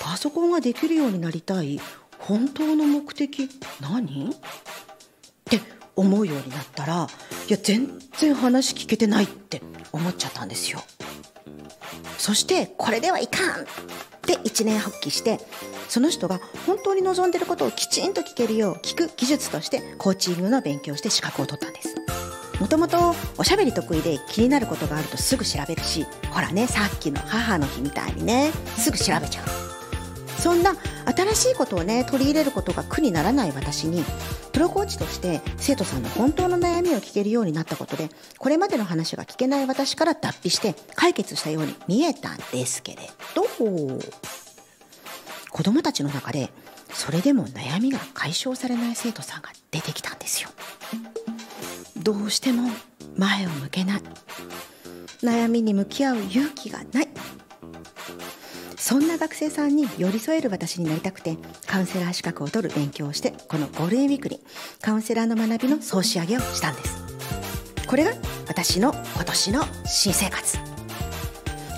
[0.00, 1.80] パソコンができるようになりたい。
[2.18, 4.30] 本当の目的何？
[4.30, 4.34] っ
[5.44, 5.60] て
[5.96, 7.08] 思うようになったら
[7.48, 9.60] いや全然話聞けてないって
[9.90, 10.82] 思っちゃったんですよ。
[12.18, 13.64] そしてこれではいかんっ
[14.22, 15.38] て一年発起して
[15.88, 21.94] その人が本当に望んでることをきちんと聞けるよう聞く技術としてコーチングの勉強をして資格を取ったんです。
[22.60, 29.71] もともとおしゃべり得意で気になることがあるとすぐ調べるしほらねさっきの母の日みたいにねすぐ調べちゃう。
[30.42, 30.74] そんな
[31.06, 34.02] 新しいことをね取り入れることが苦にならない私に
[34.52, 43.44] プロコーチとして生徒さんの本当の悩みを聞けるようになったことでこれまでの話が聞けない私から脱皮して解決したように見えたんですけれど
[45.50, 46.50] 子供たちの中で
[46.92, 50.50] それでも悩みが解消されない生徒さんが出てきたんですよ。
[52.02, 52.68] どうしても
[53.16, 54.02] 前を向けない。
[55.22, 57.08] 悩みに向き合う勇気がない。
[58.82, 64.40] そんな学生さんに寄り添える私になりたくてカウンセラー資格を取る勉強をしてこのゴールデンウィークに
[64.80, 67.00] カウンセラーの学びの総仕上げをしたんです。
[67.86, 68.10] これが
[68.48, 70.58] 私の今年の新生活。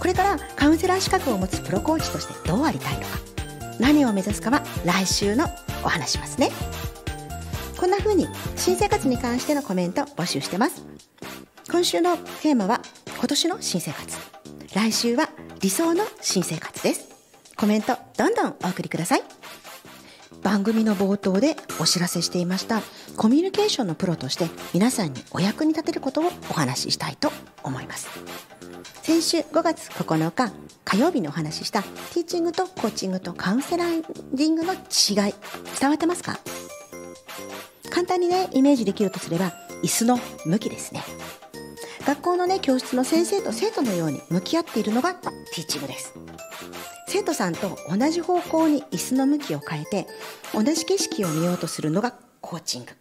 [0.01, 3.07] これからカウンセラー資格を持つプロコーチとしてどうありたいのか。
[3.79, 5.45] 何を目指すかは来週の
[5.85, 6.53] お話しますね。
[7.79, 10.87] こんな風に新生活に関してのコメント募集してます。
[11.71, 12.81] 今週のテーマは
[13.19, 14.17] 今年の新生活。
[14.75, 17.09] 来週は理想の新生活です。
[17.57, 19.23] コメントどんどんお送りください。
[20.43, 22.83] 番組の冒頭でお知らせしていました
[23.17, 27.31] コミュニケーションのプロとして皆さんにお役に立てることをお話ししたいと
[27.63, 28.09] 思います。
[29.03, 30.53] 先週5月9日
[30.85, 33.87] 火曜日にお話ししたティーチングとコーチングとカウンセラ
[34.33, 35.35] リングの違い
[35.81, 36.41] 伝わってますか？
[37.91, 39.53] 簡単にねイメージできるとすれば
[39.85, 41.05] 椅子の向きですね。
[42.07, 46.15] 学校のね教室の先生と生徒のように向き合っているのがティーチングです。
[47.09, 50.07] 生徒さんと同じ方向に椅子の向きを変えて
[50.53, 52.93] 同じ景色を見ようとするのがコーチング。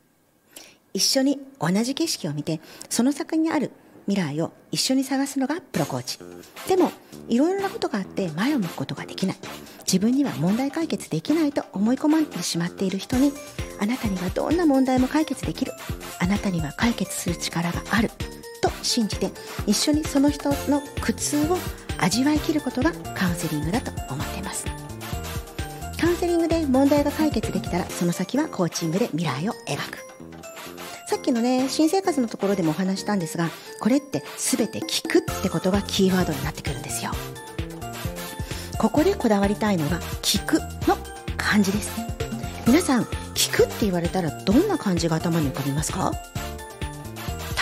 [0.93, 3.71] 一緒に同じ景色を見てその先にある
[4.07, 6.19] 未来を一緒に探すのがプロコーチ。
[6.67, 6.91] でも
[7.27, 9.37] いろいろなことがあって前を向くことができない。
[9.79, 13.33] 自分には問題解決できないと思い込まれてしまっている人に
[13.81, 15.73] あなたにはどんな問題も解決できる。
[16.19, 18.09] あなたには解決する力がある。
[18.63, 19.29] と信じて
[19.67, 21.57] 一緒にその人の苦痛を
[21.97, 24.65] 味わい切ることがカウンセリングだと思っています。
[25.99, 29.99] カウンセリングで問題が解決できたらその先はコーチングで未来を描く。
[31.07, 33.49] さっきのね新生活のところでもお話したんですが
[33.79, 37.11] これって全て聞くってことがキーワードになってくるんですよ。
[38.79, 40.97] ここでこだわりたいのが聞くの
[41.37, 41.91] 漢字です
[42.67, 46.11] 皆さん聞くって言われたらどんな漢字が頭に浮かびますか？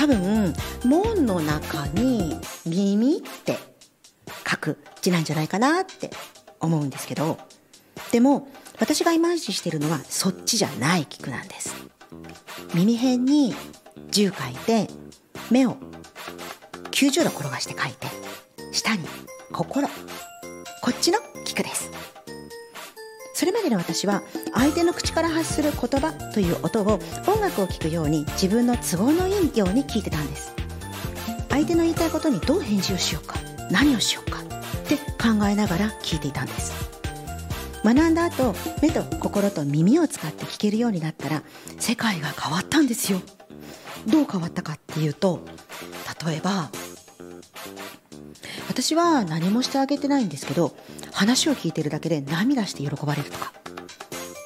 [0.01, 0.51] 多分
[0.83, 2.35] 門の中に
[2.65, 3.55] 耳って
[4.49, 6.09] 書く字なんじゃないかなって
[6.59, 7.37] 思うんですけど
[8.11, 8.47] でも
[8.79, 11.75] 私がイメージしてるのはそっちじゃない聞くなんです。
[12.73, 13.53] 耳辺に
[14.09, 14.91] 10書いて
[15.51, 15.77] 目を
[16.89, 18.07] 90度転がして書いて
[18.71, 19.03] 下に
[19.51, 19.93] 心こ
[20.89, 21.91] っちの聞くです。
[23.41, 24.21] それまでの私は
[24.53, 30.53] 相手の口から発する言葉という音を音楽を聴くように自分の都合のいいように聞いてたんです。
[31.49, 33.39] 相手の言いたいことにどう返事をしようか
[33.71, 34.43] 何をしようかっ
[34.87, 36.71] て考えながら聞いていたんです。
[37.83, 41.41] 学んだ後目と心と耳を使って聞けるようになったら
[41.79, 43.23] 世界が変わったんですよ。
[44.05, 45.39] どう変わったかっていうと
[46.27, 46.69] 例えば
[48.67, 50.75] 私は何もしてあげてないんですけど
[51.11, 53.53] 話を聞いてるだけで涙して喜ばれるとか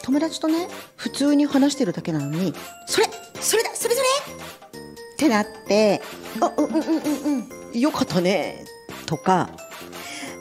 [0.04, 2.54] 友達とね普通に話してるだけなのに
[2.88, 3.08] それ
[3.40, 6.02] それだそれそれってなって
[6.42, 8.64] あうんうんうんうんうんよかったね
[9.06, 9.50] とか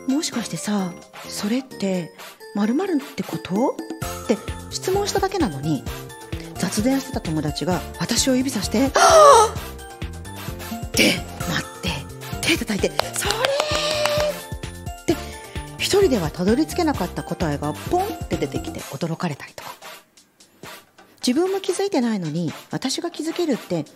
[0.09, 0.93] もしかしてさ
[1.29, 2.13] それって
[2.55, 3.77] 〇〇ってこと？
[4.25, 4.37] って
[4.71, 5.83] 質問しただけなのに
[6.57, 9.55] 雑談してた友達が私を指さして「はあ!」
[10.87, 11.15] って
[11.49, 11.91] なって
[12.41, 13.34] 手叩いて「それ!」って一
[16.05, 19.75] 人ではたどり着けなかった答えがポンって出てきて驚かれたりとか。
[21.27, 23.87] 自分も気づいてないのに私が気づけるって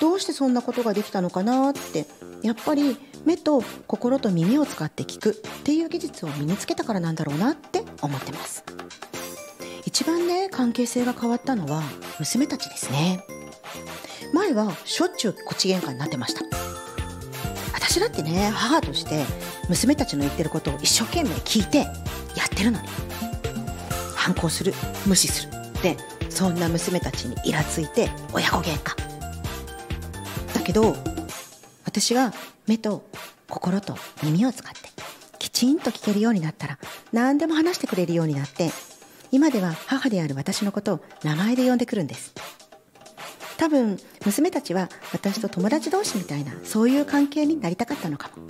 [0.00, 2.06] どうしてそんなことができたのかなって
[2.42, 8.64] やっぱり目と心と耳を使って聞くっていう技術を身につけたからなんだろうなって思ってます。
[9.86, 11.82] 一番ね関係性が変わったのは
[12.18, 13.22] 娘たちですね。
[14.34, 16.40] 前はしょっちゅうこっち喧嘩になってました。
[17.82, 19.24] 私だってね母として
[19.68, 21.84] 娘たちの言ってることを一生懸命聞いてや
[22.46, 22.88] ってるのに。
[24.14, 24.72] 反抗する。
[25.04, 25.52] 無視する。
[25.82, 25.96] で
[26.30, 28.96] そんな娘たちにイラついて親子喧嘩。
[30.54, 30.94] だけど
[31.84, 32.32] 私が
[32.68, 33.04] 目と
[33.48, 34.88] 心と耳を使って
[35.40, 36.78] きちんと聞けるようになったら
[37.12, 38.70] 何でも話してくれるようになって
[39.32, 42.32] 今では母である私のことを名前で呼んでくるんです。
[43.62, 43.96] 多分
[44.26, 48.48] 娘たちは私と友達同士みたいなそういう関係になりたかったのかも。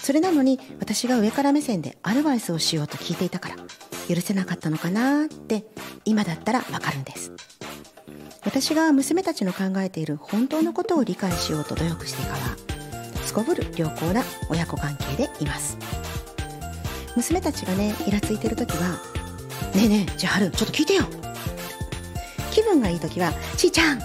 [0.00, 3.56] それなのに私が上から目線でアドバイスをしようと聞いていたから
[4.12, 5.64] 許せなかったのかなって
[6.04, 7.30] 今だったらわかるんです。
[8.44, 15.78] 私が娘たちの考えている本当のことを理解しようと努力してからすこぶる良好な親子関係でいます。
[17.14, 18.98] 娘たちがねイラついてる時は
[19.76, 21.04] 「ねえねえじゃあはるちょっと聞いてよ」
[22.50, 24.02] 気分がいい時は「ちーちゃん」っ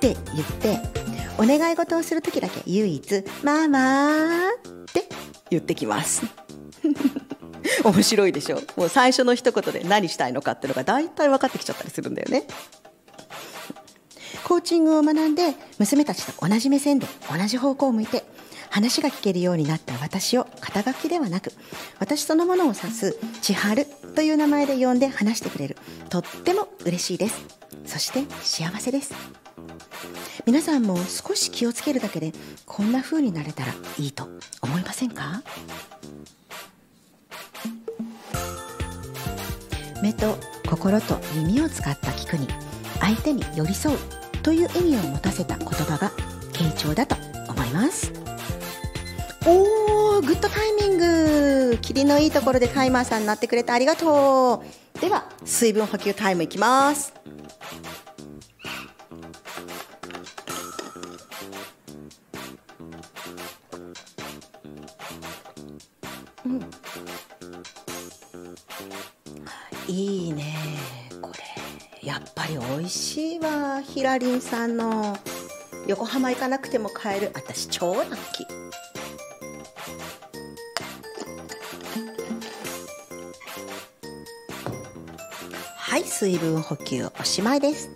[0.00, 0.80] て言って
[1.38, 4.52] お願い事をする時だけ唯一「ママ」っ
[4.92, 5.08] て
[5.50, 6.22] 言ってきます。
[7.82, 8.60] 面白いでしょ？
[8.76, 12.46] もう最初の一言で何したいのかっていうのが大体分かってきちゃったりするんだよね。
[14.44, 18.24] コーチングを学んで娘たちと同じ目線で同じ方向を向いて
[18.74, 21.52] 話が聞けるようになった私を肩書きではなく
[22.00, 25.76] 私そのものを指す千春という名前で呼んで話してくれる
[26.08, 27.40] とっても嬉しいです。
[27.86, 29.14] そして幸せです。
[30.44, 32.32] 皆さんも少し気をつけるだけで
[32.66, 34.28] こんな風になれたらいいと
[34.60, 35.44] 思いませんか？
[40.02, 40.36] 目と
[40.68, 42.48] 心と耳を使った聞くに
[42.98, 43.98] 相手に寄り添う
[44.42, 46.10] という意味を持たせた言葉が
[46.52, 47.14] 傾聴だと
[47.48, 48.12] 思います。
[49.46, 51.78] おーグッドタイミング。
[51.82, 54.62] 霧のいいところでタイマーさんになってくれてありがと
[54.96, 55.00] う。
[55.00, 57.12] では水分補給タイムいきます。
[69.86, 70.54] いいね。
[71.20, 71.30] こ
[72.00, 72.08] れ。
[72.08, 73.82] やっぱり美味しいわ。
[73.82, 75.18] ヒラリンさんの。
[75.86, 77.30] 横浜行かなくても買える。
[77.34, 78.43] 私超ラッキー。
[86.24, 87.90] 水分補給おしまいです。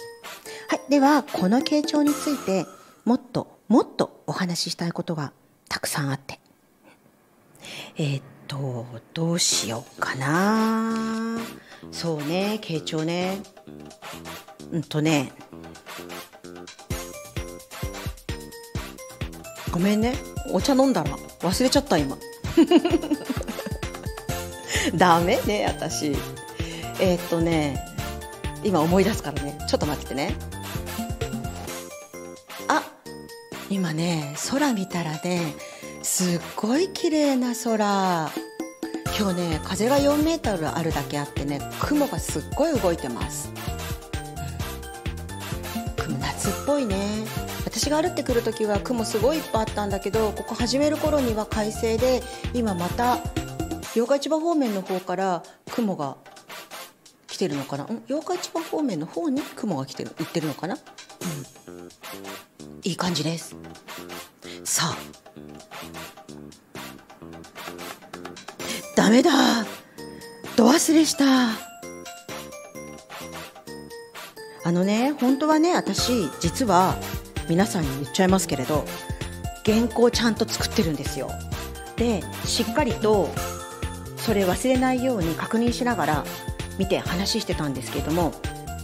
[0.68, 2.66] はいではこの傾聴について
[3.06, 5.32] もっともっとお話ししたいことが
[5.70, 6.38] たくさんあって。
[7.96, 11.38] えーっとどうしようかな。
[11.90, 13.38] そうね傾聴ね。
[14.72, 15.32] うんとね。
[19.72, 20.12] ごめんね。
[20.52, 22.18] お茶飲んだら忘れちゃった今。
[24.94, 26.08] ダメね私。
[27.00, 27.87] えーっとね。
[28.68, 29.58] 今思い出すからね。
[29.66, 30.34] ちょっと待っててね。
[32.68, 32.82] あ
[33.70, 35.54] 今ね空見たらね
[36.02, 38.30] すっごい綺麗な空。
[39.18, 43.50] 今日ね風が4メートルあるだけあってね雲がすっごい動いてます、
[46.06, 47.24] うん夏っぽいね。
[47.64, 53.18] 私が歩ってくる時は雲すごいいっぱいあったんだけどここ始める頃には快晴で今また
[53.94, 56.16] 八日市場方面の方から雲が
[57.38, 57.84] 来てるのかな？
[57.84, 60.78] ん八日市場方面の方に雲が来てる行ってるのかな、う
[61.70, 61.88] ん、
[62.82, 63.54] いい感じです。
[64.64, 64.96] さあ。
[68.96, 69.30] ダメだ。
[70.56, 71.24] ど忘れした。
[74.64, 76.96] あのね本当はね私実は
[77.48, 78.84] 皆さんに言っちゃいますけれど
[79.64, 81.30] 原稿ちゃんと作ってるんですよ。
[81.94, 83.28] でしっかりと
[84.16, 86.24] それ忘れないように確認しながら
[86.78, 88.32] 見て話してたんですけれども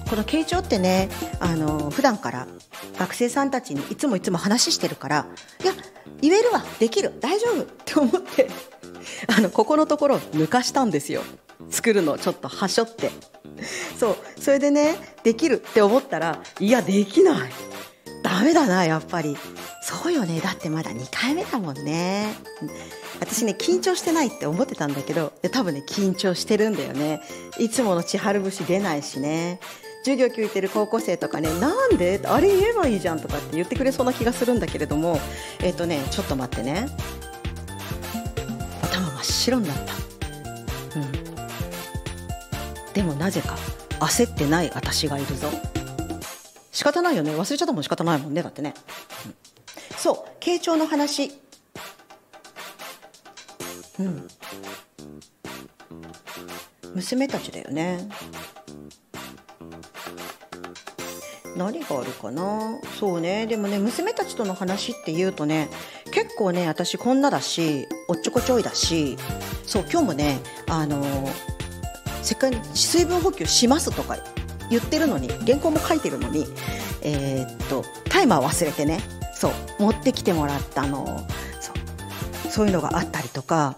[0.08, 1.08] この傾聴ってね
[1.40, 2.46] あの普段から
[2.98, 5.26] 学生さんたちにいつもいつも話してるから
[5.62, 5.72] いや
[6.20, 8.48] 言えるわできる大丈夫って思って
[9.36, 11.22] あのここのところ抜かしたんですよ。
[11.70, 13.10] 作るのちょっとはしょって。
[13.98, 17.50] そうそれでねできるって思ったらいやできない。
[18.22, 19.36] ダメだなやっぱり。
[19.82, 20.40] そうよね。
[20.40, 22.34] だってまだ2回目だもんね。
[23.20, 27.22] 私ね緊張してないって思ってたんだけど多分ね緊張してるんだよね。
[27.58, 29.60] いつもの千春節出ないしね。
[30.04, 32.20] 授業聞いてる高校生とかねなんで？
[32.24, 35.18] あれ言えばいいじゃんとかって言ってくれそうな気がするんだけれども。
[35.60, 36.88] えっ、とねちょっと待ってね。
[38.82, 39.94] 頭真っ白になった。
[40.98, 41.12] うん。
[42.92, 43.56] でもなぜか
[44.00, 45.48] 焦ってない私がいるぞ。
[46.70, 47.30] 仕方ないよね。
[47.30, 48.74] 忘れちゃったもん仕方ないもんねだってね、
[49.24, 49.34] うん。
[49.96, 51.32] そう傾聴の話。
[53.98, 54.28] うん。
[56.94, 58.08] 娘たちだよね。
[61.56, 62.80] 何があるかな？
[62.98, 63.46] そうね。
[63.46, 65.68] でもね娘たちとの話っていうとね
[66.10, 69.16] 結構ね私こんなだしおっちょこちょいだし
[69.64, 71.04] そう今日もねあの
[72.22, 74.16] せっかく水分補給しますとか
[74.68, 76.46] 言ってるのに原稿も書いてるのに
[77.02, 78.98] えーっとタイマー忘れてね
[79.32, 81.24] そう持ってきてもらったの。
[82.54, 83.74] そういうのがあったりとか、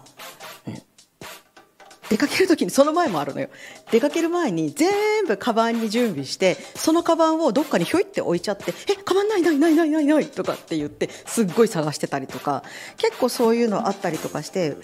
[2.09, 3.49] 出かける時にその前もあるのよ。
[3.91, 12.63] 出かける前に全部カバンに準備してそのカバンをどっかにひょいって置いちゃって「えカバンないないないないないない」とかって言ってすっごい探してたりとか。
[12.97, 14.75] 結構そういうのあったりとかして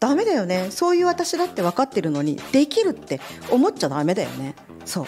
[0.00, 0.68] ダメだよね。
[0.70, 4.54] そういう私だって分かってるのにできるって思っちゃダメだよね。
[4.84, 5.06] そう。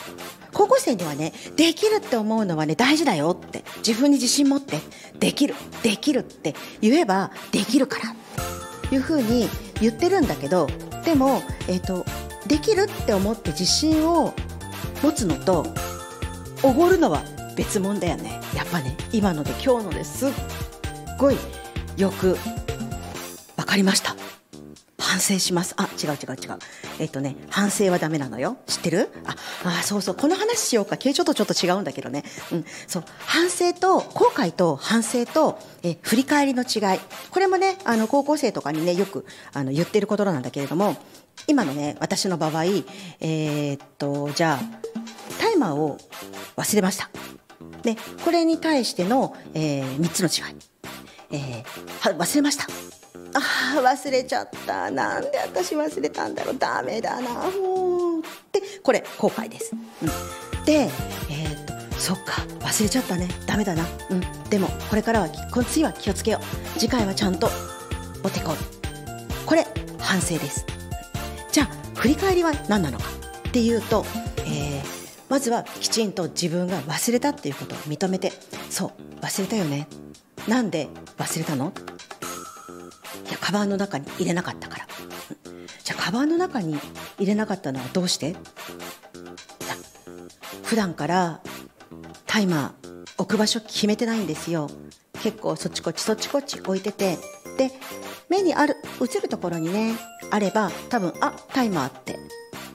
[0.52, 3.64] 高校生にはねできるって思うのはね大事だよって。
[3.86, 4.78] 自分に自信持って。
[5.18, 5.55] できる。
[5.82, 8.14] できるって言えばできるから。
[8.90, 9.48] いうふうに
[9.80, 10.68] 言ってるんだけど
[11.05, 12.05] でも、えー、と
[12.46, 14.34] できるって思って自信を
[15.02, 15.66] 持つのと
[16.62, 17.22] おごるのは
[17.57, 18.40] 別物だよね。
[18.55, 20.30] やっぱね今ので今日のですっ
[21.18, 21.36] ごい
[21.96, 22.36] よく
[23.57, 24.16] 分かりました。
[25.05, 25.74] 反省します。
[25.76, 26.59] あ違う違う違う。
[26.98, 28.57] えっ、とね反省はダメなのよ。
[28.66, 29.11] 知ってる？
[29.24, 30.14] ああそうそう。
[30.14, 30.96] この話しようか。
[30.96, 32.24] 形状とちょっと違うんだけどね。
[32.52, 32.64] うん。
[32.86, 33.05] そう。
[33.18, 37.00] 反省と後悔と反省とえ振り返りの違い。
[37.30, 40.96] これもねあの高校生とかにねよくあの言ってることなんだけれども
[41.46, 44.61] 今のね私の場合えーっとじゃあ
[45.38, 45.98] タイマーを
[46.57, 47.11] 忘れました。
[47.82, 50.57] でこれに対しての、え3つの違い、
[51.32, 53.03] えー忘れました。
[53.35, 54.91] あー忘れちゃった。
[54.91, 56.59] なんで私忘れたんだろう。
[56.59, 57.31] ダメだな。
[57.51, 63.29] もうでこれ後悔です、うん、でえーっとそっか忘れちゃったね。
[63.47, 63.85] ダメだな。
[64.11, 64.21] うん。
[64.51, 66.41] でもこれからはこの次は気をつけよ
[66.77, 66.79] う。
[66.79, 67.49] 次回はちゃんと
[68.23, 68.57] 持ってこう。
[69.47, 69.67] これ
[69.99, 70.67] 反省です。
[71.53, 73.05] じゃあ振り返りは何なのか
[73.49, 74.05] っていうと、
[74.47, 78.33] えーまずはきちんと自分が忘れたっていうことを認めて。
[78.71, 79.89] そう忘れたよね。
[80.47, 81.73] なんで忘れたの？
[83.45, 84.86] カバンの中に入れなかったから。
[85.84, 86.78] じゃあカバンの中に
[87.18, 88.34] 入れなかったのはどうして？
[90.62, 91.42] 普段から
[92.24, 94.70] タイマー置く場所決めてないんですよ。
[95.22, 97.18] 結構そっちこっちそっちこっち置いてて。
[97.59, 97.70] で
[98.30, 99.95] 目にある映るところにね
[100.30, 102.18] あれば多分あタイマーって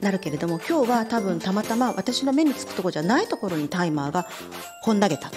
[0.00, 4.28] なるけれども今日は多分たまたま私の目につくとこじゃないところにタイマーが
[4.82, 5.36] ほん投げたった。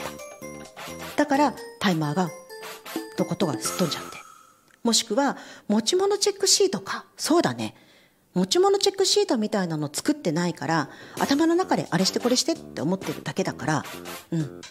[1.15, 2.29] だからタイマーが
[3.17, 4.22] のことがすっ飛んじゃって。
[4.83, 7.05] もしくは持ち物チェックシートか。
[7.15, 7.73] そうだね。
[8.33, 13.83] 持ち物チェックシートみたいなの作ってないから頭の中であれしてこれしてって思ってるだけだから。
[14.31, 14.61] うん。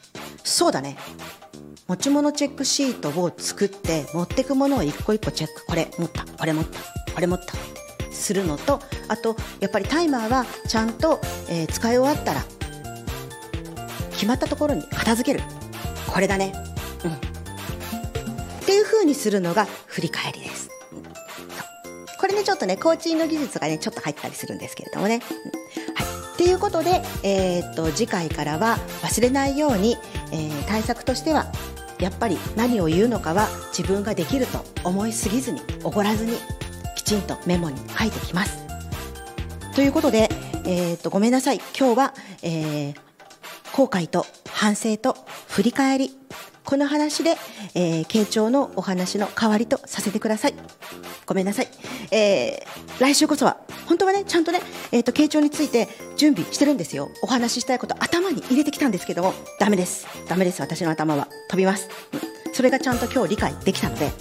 [0.44, 0.96] そうだね。
[1.88, 5.64] 持ち物チェックシートを作って持ってくものを一個一個チェック。
[5.66, 6.24] これ持った。
[6.24, 6.78] これ持った。
[7.14, 7.54] これ持った。
[8.12, 12.44] するのとあとやっぱりタイマーはちゃんと、えー使い終わったら
[14.12, 15.44] 決まったところに片付ける。
[16.06, 16.71] これだね。
[18.72, 20.70] っていう風にするのが振り返りです。
[22.18, 25.20] これねちょっとねコーチング技術がねちょっと入ったりするんですけれどもね、
[25.94, 26.06] はい。
[26.34, 29.98] っていうことで、えーっと次回からは忘れないように、
[30.32, 31.52] えー対策としては
[32.00, 33.46] やっぱり何を言うのかは
[33.76, 36.32] 自分ができると思いすぎずにおごらずに
[36.96, 38.64] きちんとメモに書いてきます。
[39.74, 40.30] ということで、
[40.64, 41.60] えーっとごめんなさい。
[41.78, 42.96] 今日は、えー
[43.74, 45.16] 後悔と反省と
[45.48, 46.14] 振り返り
[46.72, 47.36] この話で、
[47.74, 50.54] えー、傾聴のお話の代わりとさせてください。
[51.26, 51.68] ごめんなさい、
[52.10, 54.60] えー来週こそは本当はねちゃんとね、
[54.90, 57.10] えー、と傾聴について準備してるんですよ。
[57.22, 60.06] お話ししたいこと頭に入れてきたんですけどもダメです。
[60.30, 60.62] ダメです。
[60.62, 61.28] 私の頭は。
[61.50, 62.16] 飛びます、う
[62.50, 62.54] ん。
[62.54, 64.06] それがちゃんと今日理解できたので。
[64.06, 64.12] うん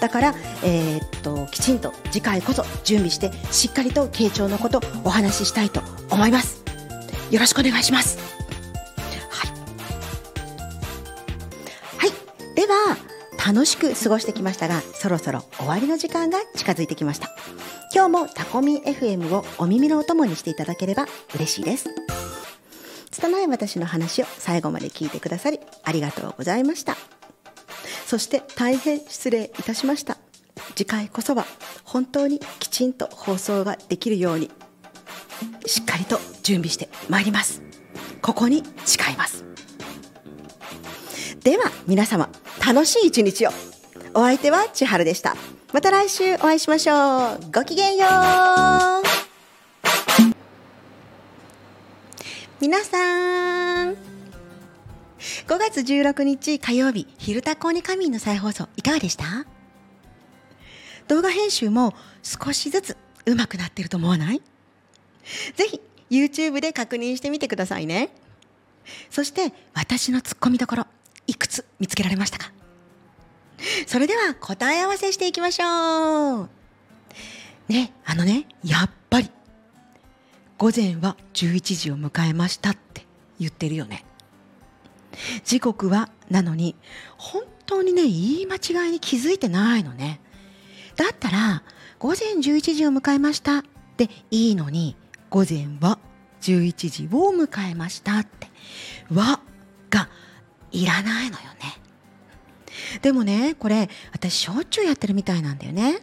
[0.00, 6.64] だから、えーっときちんと次回こそ準備してしっかりと傾聴のことお話ししたいと思います。
[7.30, 8.39] よろしくお願いします。
[12.60, 12.98] では、
[13.48, 17.34] 楽しく過ごしてきましたが、そろそろ終わりの時間が近づいてきました。
[17.94, 21.88] 今日もタコミ FM をお耳のお供にしていただければ嬉しいです。
[23.10, 26.98] 拙い私の話を最後まで聞いてくださり、ありがとうございました。
[28.06, 30.18] そして大変失礼いたしました。
[30.74, 31.46] 次回こそは
[31.84, 34.50] 本当にきちんと放送ができるように、
[35.64, 37.62] しっかりと準備してまいります。
[38.20, 39.49] ここに誓います。
[41.42, 42.28] では皆様
[42.66, 43.50] 楽しい一日を。
[44.12, 45.36] お相手は千春でした。
[45.72, 47.40] また来週お会いしましょう。
[47.50, 48.10] ごきげんよう。
[52.60, 53.92] 皆さん。
[53.92, 53.96] 5
[55.48, 59.46] 月16日火曜日昼タコに神の再放送いかがでした？
[61.08, 64.42] 動画編集も少しずつ上手くなってると思わない？
[65.56, 65.80] ぜひ
[66.10, 68.10] YouTube で確認してみてくださいね。
[69.08, 70.86] そして私のツッコミどころ。
[71.30, 72.50] いくつ見つけられましたか？
[73.86, 76.50] それでは答え合わせしていきましょう。
[77.68, 79.30] ねあのねやっぱり
[80.58, 83.06] 午前は11時を迎えましたって
[83.38, 84.04] 言ってるよね。
[85.44, 86.74] 時刻はなのに
[87.16, 90.20] 本当にね言い間違いに気づいてないのね。
[90.96, 91.62] だったら
[92.00, 93.62] 午前11時を迎えました
[93.96, 94.96] でいいのに
[95.30, 96.00] 午前は
[96.40, 98.48] 11時を迎えましたって。
[99.14, 99.40] は
[99.90, 100.08] が
[100.72, 101.78] いらないのよね。
[103.02, 106.02] でもねこれ私しょっちゅうやってるみたいなんだよね。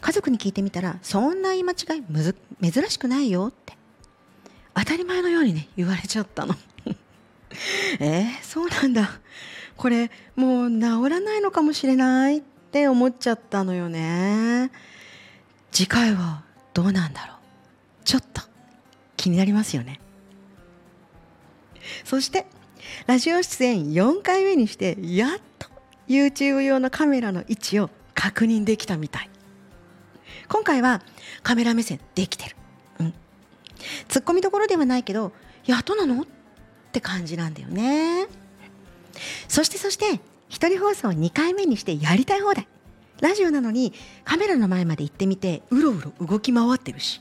[0.00, 3.76] 家族に聞いてみたらそんな言い間違いむず珍しくないよって。
[4.74, 6.54] 当たり前のようにね言われちゃったの。
[8.00, 9.20] えー、そうなんだ。
[9.76, 14.70] これもう治らないのかもしれないって思っちゃったのよね。
[15.72, 16.42] 次回は
[16.74, 17.36] どうなんだろう。
[18.04, 18.42] ちょっと
[19.16, 20.00] 気になりますよね。
[22.04, 22.46] そして
[23.06, 25.68] ラジオ出演4回目にしてやっと
[26.08, 29.30] YouTube 用のカメラの位置を確認できたみたい
[30.48, 31.02] 今回は
[31.42, 32.56] カメラ目線できてる。
[32.98, 33.14] うん。
[34.08, 35.32] ツッコミどころではないけど、
[35.64, 36.22] やっとなの？
[36.22, 36.26] っ
[36.92, 38.26] て感じなんだよね。
[39.46, 42.66] そしてそして、一人放送2回目にしてやりたい放題。
[43.20, 43.92] ラジオなのに
[44.24, 47.20] カメラの前まで行ってみて、うろうろ動き回ってるし。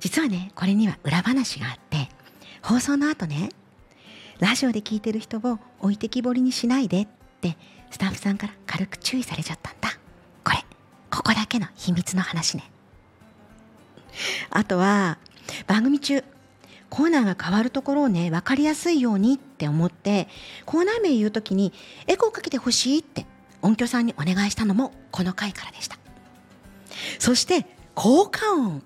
[0.00, 2.10] 実はね、これには裏話があって、
[2.60, 3.48] 放送の後ね、
[4.40, 7.08] ラジオで聞いてる人を置いてきぼりにしないでっ
[7.40, 7.56] て
[7.90, 9.90] スタッフさんから軽く注意されちゃったんだ。
[10.44, 10.64] これ、
[11.10, 12.70] ここだけの秘密の話ね。
[14.50, 15.18] あとは、
[15.66, 16.22] 番組中、
[16.90, 20.28] コーナーが変わるところをね、分かりやすいようにって思って、
[20.64, 21.72] コーナー名言うときに
[22.06, 23.26] エコーかけてほしいって
[23.62, 25.98] 音響さんにお願いしたのもこの回からでした。
[27.18, 28.82] そして、効果音。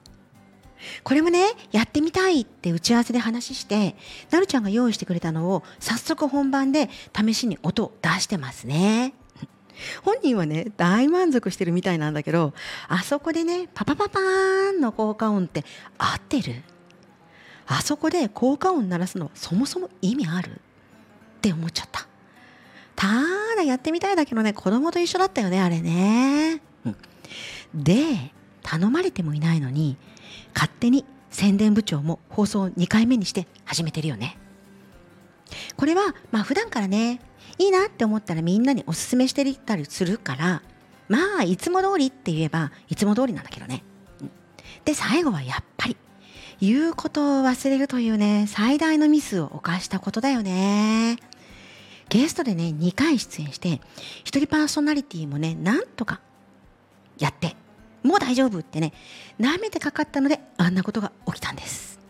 [1.04, 3.96] これもね、やってみたいって打ち合わせで話して、
[4.30, 9.14] なるちゃんが用意してくれたのを早速本番で試しに音を出してますね。
[10.04, 12.54] 本人はね、大満足してるみたいなんだけど、
[12.88, 15.64] あそこでね、パパパパーンの効果音って
[15.98, 16.62] 合ってる？
[17.66, 20.50] あそこで効果音鳴らすのはそもそも意味ある？
[20.50, 20.54] っ
[21.40, 22.06] て思っちゃった。
[22.94, 23.08] た
[23.56, 26.60] だやってみたいだけどね、子供と一緒だったよね、あれね。
[26.84, 26.96] うん
[27.74, 29.96] で、頼まれてもいないのに、
[30.54, 34.38] 勝手に宣伝部長も放送2回目にして始めてるよね。
[35.76, 37.20] これは、まあ普段からね、
[37.58, 40.62] いいなって思ったらみんなにおすすめしてたりするから、
[41.08, 43.84] まあいつも通りって言えばいつも通りなんだけどね。
[44.84, 45.96] で、最後はやっぱり、
[46.60, 51.16] 言うことを忘れるというね、最大のミスを犯したことだよね。
[52.08, 53.80] ゲストでね、2回出演して、
[54.24, 56.20] 一人パーソナリティもね、なんとか
[57.18, 57.56] やって、
[58.02, 58.92] もう大丈夫ってね、
[59.38, 62.00] 舐めてかかったので、あんなことが起きたんです。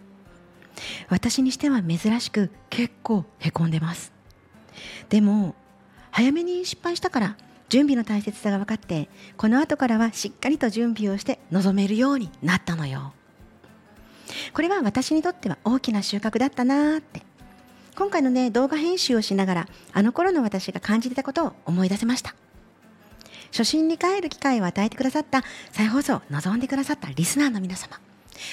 [1.09, 4.13] 私にしては珍しく結構へこんでます。
[5.09, 5.55] でも、
[6.11, 7.37] 早めに失敗したから、
[7.69, 13.15] 準備の大切さが分かって、この後からはしっかりと準備をして臨めるようになったのよ。
[14.53, 17.23] これは私にとっては大きな収穫だったなーって。
[17.95, 22.35] 今回のね、動画編集をしながら、あの頃の私が感じてたことを思い出せました。
[23.53, 28.01] 初心に帰る機会を与えてくださった再放送を望んでくださったリスナーの皆様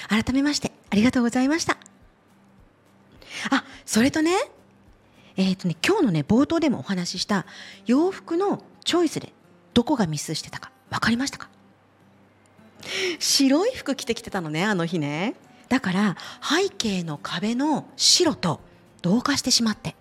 [0.09, 1.77] 改めましてありがとうございました。
[3.49, 4.31] あそれとね
[5.37, 7.45] えっ、とね今日のね冒頭でもお話しした
[7.85, 9.31] 洋服のチョイスで
[9.73, 11.49] どこがミスしてたか分かりましたか？
[13.19, 15.35] 白い服着てきてたのねあの日ね。
[15.69, 18.59] だから背景の壁の白と
[19.01, 19.95] 同化してしまって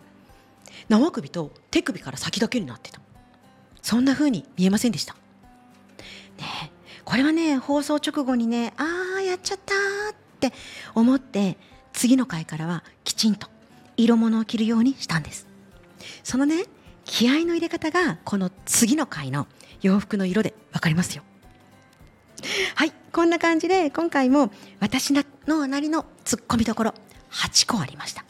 [0.88, 3.00] 縄首と手首から先だけになってた。
[3.82, 5.14] そんな風に見えませんでした。
[6.38, 6.72] ね
[7.04, 10.52] これはね、放送直後にね、あー、やっちゃったって
[10.94, 11.56] 思って、
[11.92, 13.48] 次の回からはきちんと
[13.96, 15.46] 色物を着るようにしたんです。
[16.22, 16.64] そのね、
[17.04, 19.46] 気合の入れ方が、この次の回の
[19.80, 21.22] 洋服の色でわかりますよ。
[22.74, 25.14] はい、こんな感じで、今回も私
[25.46, 26.94] のなりのツッコミどころ
[27.30, 28.24] 8個ありました。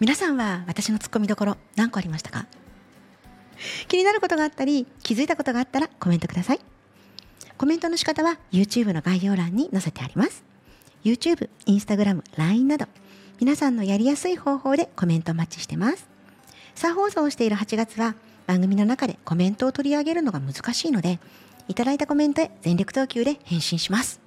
[0.00, 2.46] 皆さんは私のツッコミどころ何個ありましたか？
[3.88, 6.60] 気になることがあったり気づいたことがあったらコメントください。
[7.58, 10.44] コメントの仕方は YouTube の概要欄に載せてあります。
[11.04, 12.86] YouTube、Instagram、LINE など
[13.40, 16.08] 皆さんのやりやすい方法でコメントお待ちしてます。
[16.74, 18.14] 再放送をしている8月は
[18.46, 21.18] 番組の中でコメントを取り上げるのが難しいので
[21.68, 24.20] いただいたコメントへ全力投球で返信します。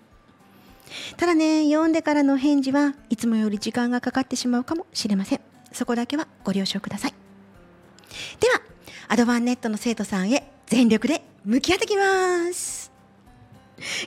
[1.17, 5.41] ただね読んでからの返事はいつもより時間がかかってしまうかもしれません。
[5.71, 7.13] そこだけはご了承ください。
[8.39, 8.61] では
[9.11, 12.91] アドバンネットの生徒さんへ全力で向き合ってきます。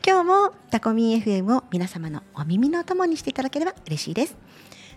[0.06, 4.36] 今日もタコミン FM を皆様のお耳のお供にしていただければ嬉しいです。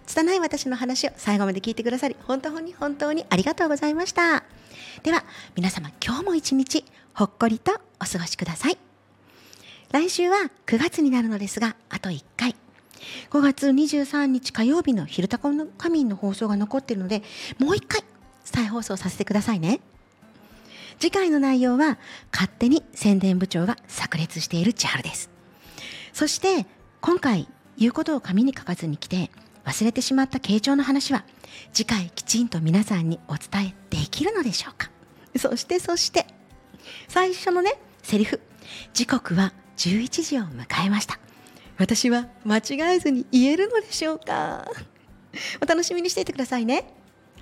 [0.05, 4.43] 拙い私の話を最後まで聞いてくださり本当に本当にありがとうございました。
[5.01, 5.23] では
[5.55, 6.85] 皆様今日も一日
[7.15, 8.77] ほっこりとお過ごしください。
[9.91, 12.55] 来週は9月になるのですがあと1回。
[13.31, 17.23] 5月23日火曜日の「昼タコの仮眠」の放送が残っているので
[17.57, 18.03] もう1回
[18.43, 19.79] 再放送させてくださいね。
[20.99, 21.97] 次回の内容は
[22.31, 25.29] 勝手に宣伝部長が炸裂している千春です。
[26.13, 26.65] そして
[27.01, 29.29] 今回言うことを紙に書かずに来て
[29.65, 31.25] 忘れてしまった傾聴の話は
[31.73, 34.89] 次回きちんと皆さんにお伝えできるのでしょうか。
[35.37, 36.25] そしてそして
[37.07, 38.41] 最初のねセリフ。
[38.93, 41.19] 時刻は11時を迎えました。
[41.77, 44.65] 私は間違えずに言えるのでしょうか。
[45.61, 46.87] お楽しみにしていてくださいね。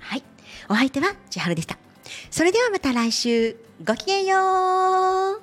[0.00, 0.24] はい。
[0.68, 1.83] お相手は千春でした。
[2.30, 3.56] それではまた来週。
[3.84, 5.40] ごきげんよう。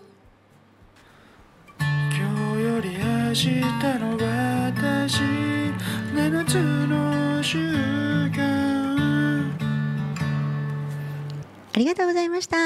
[1.80, 1.90] 今
[2.56, 3.50] 日より明日
[4.00, 5.22] の私
[6.14, 6.56] 7つ
[6.88, 7.58] の習
[8.28, 9.52] 慣
[11.74, 12.58] ありがとうございました。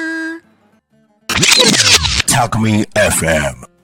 [2.28, 3.75] Talk Me FM.